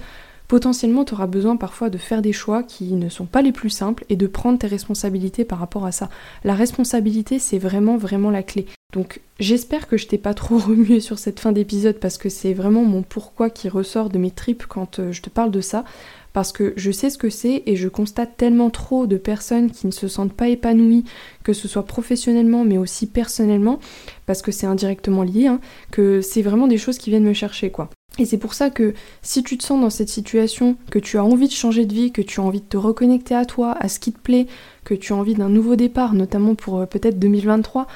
potentiellement 0.51 1.05
tu 1.05 1.15
besoin 1.27 1.55
parfois 1.55 1.89
de 1.89 1.97
faire 1.97 2.21
des 2.21 2.33
choix 2.33 2.61
qui 2.61 2.91
ne 2.91 3.07
sont 3.07 3.25
pas 3.25 3.41
les 3.41 3.53
plus 3.53 3.69
simples 3.69 4.03
et 4.09 4.17
de 4.17 4.27
prendre 4.27 4.59
tes 4.59 4.67
responsabilités 4.67 5.45
par 5.45 5.59
rapport 5.59 5.85
à 5.85 5.93
ça. 5.93 6.09
La 6.43 6.55
responsabilité, 6.55 7.39
c'est 7.39 7.57
vraiment 7.57 7.95
vraiment 7.95 8.29
la 8.29 8.43
clé. 8.43 8.65
Donc 8.91 9.21
j'espère 9.39 9.87
que 9.87 9.95
je 9.95 10.07
t'ai 10.07 10.17
pas 10.17 10.33
trop 10.33 10.57
remué 10.67 10.99
sur 10.99 11.19
cette 11.19 11.39
fin 11.39 11.53
d'épisode 11.53 11.99
parce 12.01 12.17
que 12.17 12.27
c'est 12.27 12.53
vraiment 12.53 12.83
mon 12.83 13.01
pourquoi 13.01 13.49
qui 13.49 13.69
ressort 13.69 14.09
de 14.09 14.17
mes 14.17 14.29
tripes 14.29 14.65
quand 14.67 14.99
euh, 14.99 15.13
je 15.13 15.21
te 15.21 15.29
parle 15.29 15.51
de 15.51 15.61
ça. 15.61 15.85
Parce 16.33 16.51
que 16.51 16.73
je 16.75 16.91
sais 16.91 17.09
ce 17.09 17.17
que 17.17 17.29
c'est 17.29 17.63
et 17.65 17.77
je 17.77 17.87
constate 17.87 18.35
tellement 18.35 18.71
trop 18.71 19.07
de 19.07 19.15
personnes 19.15 19.71
qui 19.71 19.87
ne 19.87 19.91
se 19.93 20.09
sentent 20.09 20.33
pas 20.33 20.49
épanouies, 20.49 21.05
que 21.45 21.53
ce 21.53 21.69
soit 21.69 21.85
professionnellement 21.85 22.65
mais 22.65 22.77
aussi 22.77 23.07
personnellement, 23.07 23.79
parce 24.25 24.41
que 24.41 24.51
c'est 24.51 24.67
indirectement 24.67 25.23
lié, 25.23 25.47
hein, 25.47 25.61
que 25.91 26.19
c'est 26.19 26.41
vraiment 26.41 26.67
des 26.67 26.77
choses 26.77 26.97
qui 26.97 27.09
viennent 27.09 27.23
me 27.23 27.33
chercher 27.33 27.69
quoi. 27.69 27.89
Et 28.19 28.25
c'est 28.25 28.37
pour 28.37 28.53
ça 28.53 28.69
que 28.69 28.93
si 29.21 29.41
tu 29.41 29.57
te 29.57 29.63
sens 29.63 29.79
dans 29.79 29.89
cette 29.89 30.09
situation, 30.09 30.75
que 30.89 30.99
tu 30.99 31.17
as 31.17 31.23
envie 31.23 31.47
de 31.47 31.53
changer 31.53 31.85
de 31.85 31.93
vie, 31.93 32.11
que 32.11 32.21
tu 32.21 32.41
as 32.41 32.43
envie 32.43 32.59
de 32.59 32.65
te 32.65 32.77
reconnecter 32.77 33.35
à 33.35 33.45
toi, 33.45 33.71
à 33.79 33.87
ce 33.87 33.99
qui 33.99 34.11
te 34.11 34.19
plaît, 34.19 34.47
que 34.83 34.93
tu 34.93 35.13
as 35.13 35.15
envie 35.15 35.35
d'un 35.35 35.49
nouveau 35.49 35.75
départ, 35.75 36.13
notamment 36.13 36.55
pour 36.55 36.79
euh, 36.79 36.85
peut-être 36.85 37.19
2023, 37.19 37.87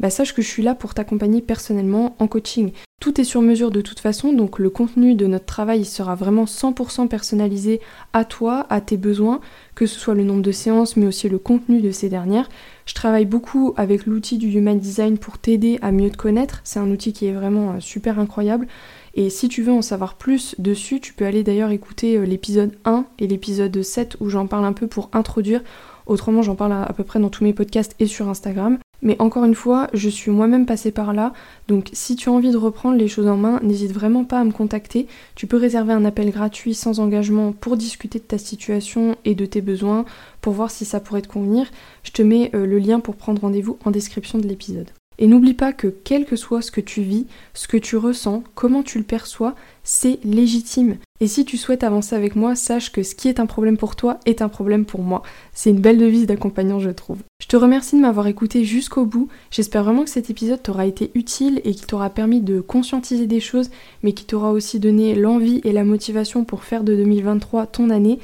bah 0.00 0.10
sache 0.10 0.34
que 0.34 0.42
je 0.42 0.48
suis 0.48 0.62
là 0.62 0.74
pour 0.74 0.94
t'accompagner 0.94 1.42
personnellement 1.42 2.16
en 2.18 2.26
coaching. 2.26 2.72
Tout 3.00 3.20
est 3.20 3.24
sur 3.24 3.42
mesure 3.42 3.70
de 3.70 3.80
toute 3.80 4.00
façon, 4.00 4.32
donc 4.32 4.58
le 4.58 4.70
contenu 4.70 5.14
de 5.14 5.26
notre 5.26 5.46
travail 5.46 5.84
sera 5.84 6.14
vraiment 6.14 6.44
100% 6.44 7.08
personnalisé 7.08 7.80
à 8.12 8.24
toi, 8.24 8.66
à 8.70 8.80
tes 8.80 8.96
besoins, 8.96 9.40
que 9.74 9.86
ce 9.86 9.98
soit 9.98 10.14
le 10.14 10.24
nombre 10.24 10.42
de 10.42 10.52
séances, 10.52 10.96
mais 10.96 11.06
aussi 11.06 11.28
le 11.28 11.38
contenu 11.38 11.80
de 11.80 11.92
ces 11.92 12.08
dernières. 12.08 12.48
Je 12.86 12.94
travaille 12.94 13.24
beaucoup 13.24 13.72
avec 13.76 14.04
l'outil 14.04 14.36
du 14.36 14.50
Human 14.50 14.78
Design 14.78 15.16
pour 15.16 15.38
t'aider 15.38 15.78
à 15.80 15.92
mieux 15.92 16.10
te 16.10 16.16
connaître. 16.16 16.60
C'est 16.64 16.78
un 16.78 16.90
outil 16.90 17.12
qui 17.12 17.26
est 17.26 17.32
vraiment 17.32 17.72
euh, 17.72 17.80
super 17.80 18.18
incroyable. 18.18 18.66
Et 19.14 19.30
si 19.30 19.48
tu 19.48 19.62
veux 19.62 19.72
en 19.72 19.82
savoir 19.82 20.14
plus 20.14 20.54
dessus, 20.58 21.00
tu 21.00 21.12
peux 21.12 21.26
aller 21.26 21.42
d'ailleurs 21.42 21.70
écouter 21.70 22.16
euh, 22.16 22.24
l'épisode 22.24 22.72
1 22.84 23.04
et 23.18 23.26
l'épisode 23.26 23.82
7 23.82 24.16
où 24.20 24.28
j'en 24.28 24.46
parle 24.46 24.64
un 24.64 24.72
peu 24.72 24.86
pour 24.86 25.10
introduire. 25.12 25.62
Autrement, 26.06 26.42
j'en 26.42 26.56
parle 26.56 26.72
à, 26.72 26.92
peu 26.92 27.04
près 27.04 27.20
dans 27.20 27.28
tous 27.28 27.44
mes 27.44 27.52
podcasts 27.52 27.94
et 28.00 28.06
sur 28.06 28.28
Instagram. 28.28 28.78
Mais 29.02 29.16
encore 29.20 29.44
une 29.44 29.54
fois, 29.54 29.88
je 29.94 30.08
suis 30.08 30.30
moi-même 30.30 30.66
passée 30.66 30.90
par 30.90 31.14
là, 31.14 31.32
donc 31.68 31.88
si 31.92 32.16
tu 32.16 32.28
as 32.28 32.32
envie 32.32 32.50
de 32.50 32.56
reprendre 32.56 32.98
les 32.98 33.08
choses 33.08 33.28
en 33.28 33.36
main, 33.36 33.58
n'hésite 33.62 33.92
vraiment 33.92 34.24
pas 34.24 34.40
à 34.40 34.44
me 34.44 34.52
contacter. 34.52 35.06
Tu 35.36 35.46
peux 35.46 35.56
réserver 35.56 35.94
un 35.94 36.04
appel 36.04 36.30
gratuit 36.30 36.74
sans 36.74 37.00
engagement 37.00 37.52
pour 37.52 37.78
discuter 37.78 38.18
de 38.18 38.24
ta 38.24 38.36
situation 38.36 39.16
et 39.24 39.34
de 39.34 39.46
tes 39.46 39.62
besoins, 39.62 40.04
pour 40.42 40.52
voir 40.52 40.70
si 40.70 40.84
ça 40.84 41.00
pourrait 41.00 41.22
te 41.22 41.28
convenir. 41.28 41.70
Je 42.02 42.10
te 42.10 42.22
mets 42.22 42.50
euh, 42.54 42.66
le 42.66 42.78
lien 42.78 43.00
pour 43.00 43.14
prendre 43.14 43.40
rendez-vous 43.40 43.78
en 43.84 43.90
description 43.90 44.38
de 44.38 44.46
l'épisode. 44.46 44.90
Et 45.20 45.26
n'oublie 45.26 45.54
pas 45.54 45.72
que 45.72 45.86
quel 45.86 46.24
que 46.24 46.34
soit 46.34 46.62
ce 46.62 46.70
que 46.70 46.80
tu 46.80 47.02
vis, 47.02 47.26
ce 47.54 47.68
que 47.68 47.76
tu 47.76 47.96
ressens, 47.96 48.42
comment 48.54 48.82
tu 48.82 48.98
le 48.98 49.04
perçois, 49.04 49.54
c'est 49.84 50.18
légitime. 50.24 50.96
Et 51.20 51.26
si 51.26 51.44
tu 51.44 51.58
souhaites 51.58 51.84
avancer 51.84 52.16
avec 52.16 52.34
moi, 52.34 52.54
sache 52.54 52.90
que 52.90 53.02
ce 53.02 53.14
qui 53.14 53.28
est 53.28 53.40
un 53.40 53.44
problème 53.46 53.76
pour 53.76 53.94
toi 53.94 54.18
est 54.24 54.40
un 54.40 54.48
problème 54.48 54.86
pour 54.86 55.02
moi. 55.02 55.22
C'est 55.52 55.68
une 55.68 55.80
belle 55.80 55.98
devise 55.98 56.24
d'accompagnant, 56.24 56.78
je 56.78 56.88
trouve. 56.88 57.18
Je 57.42 57.46
te 57.46 57.56
remercie 57.56 57.96
de 57.96 58.00
m'avoir 58.00 58.26
écouté 58.26 58.64
jusqu'au 58.64 59.04
bout. 59.04 59.28
J'espère 59.50 59.84
vraiment 59.84 60.04
que 60.04 60.10
cet 60.10 60.30
épisode 60.30 60.62
t'aura 60.62 60.86
été 60.86 61.10
utile 61.14 61.60
et 61.64 61.74
qu'il 61.74 61.86
t'aura 61.86 62.08
permis 62.08 62.40
de 62.40 62.62
conscientiser 62.62 63.26
des 63.26 63.40
choses, 63.40 63.70
mais 64.02 64.14
qui 64.14 64.24
t'aura 64.24 64.52
aussi 64.52 64.80
donné 64.80 65.14
l'envie 65.14 65.60
et 65.64 65.72
la 65.72 65.84
motivation 65.84 66.44
pour 66.44 66.64
faire 66.64 66.82
de 66.82 66.96
2023 66.96 67.66
ton 67.66 67.90
année. 67.90 68.18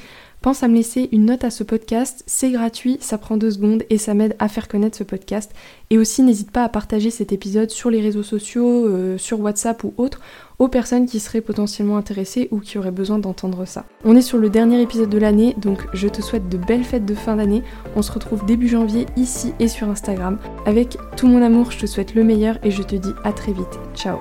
Pense 0.47 0.63
à 0.63 0.69
me 0.69 0.75
laisser 0.75 1.09
une 1.11 1.25
note 1.25 1.43
à 1.43 1.49
ce 1.49 1.65
podcast, 1.65 2.23
c'est 2.25 2.51
gratuit, 2.51 2.95
ça 3.01 3.17
prend 3.17 3.35
deux 3.35 3.51
secondes 3.51 3.83
et 3.89 3.97
ça 3.97 4.13
m'aide 4.13 4.33
à 4.39 4.47
faire 4.47 4.69
connaître 4.69 4.97
ce 4.97 5.03
podcast. 5.03 5.51
Et 5.89 5.97
aussi 5.97 6.23
n'hésite 6.23 6.51
pas 6.51 6.63
à 6.63 6.69
partager 6.69 7.09
cet 7.09 7.33
épisode 7.33 7.69
sur 7.69 7.89
les 7.89 7.99
réseaux 7.99 8.23
sociaux, 8.23 8.85
euh, 8.87 9.17
sur 9.17 9.41
WhatsApp 9.41 9.83
ou 9.83 9.93
autres, 9.97 10.21
aux 10.57 10.69
personnes 10.69 11.05
qui 11.05 11.19
seraient 11.19 11.41
potentiellement 11.41 11.97
intéressées 11.97 12.47
ou 12.51 12.61
qui 12.61 12.77
auraient 12.77 12.91
besoin 12.91 13.19
d'entendre 13.19 13.65
ça. 13.65 13.83
On 14.05 14.15
est 14.15 14.21
sur 14.21 14.37
le 14.37 14.49
dernier 14.49 14.81
épisode 14.81 15.09
de 15.09 15.17
l'année, 15.17 15.53
donc 15.57 15.85
je 15.91 16.07
te 16.07 16.21
souhaite 16.21 16.47
de 16.47 16.55
belles 16.55 16.85
fêtes 16.85 17.05
de 17.05 17.13
fin 17.13 17.35
d'année. 17.35 17.61
On 17.97 18.01
se 18.01 18.13
retrouve 18.13 18.45
début 18.45 18.69
janvier 18.69 19.05
ici 19.17 19.51
et 19.59 19.67
sur 19.67 19.89
Instagram. 19.89 20.37
Avec 20.65 20.95
tout 21.17 21.27
mon 21.27 21.41
amour, 21.41 21.71
je 21.71 21.79
te 21.79 21.85
souhaite 21.87 22.15
le 22.15 22.23
meilleur 22.23 22.57
et 22.63 22.71
je 22.71 22.83
te 22.83 22.95
dis 22.95 23.11
à 23.25 23.33
très 23.33 23.51
vite. 23.51 23.79
Ciao 23.95 24.19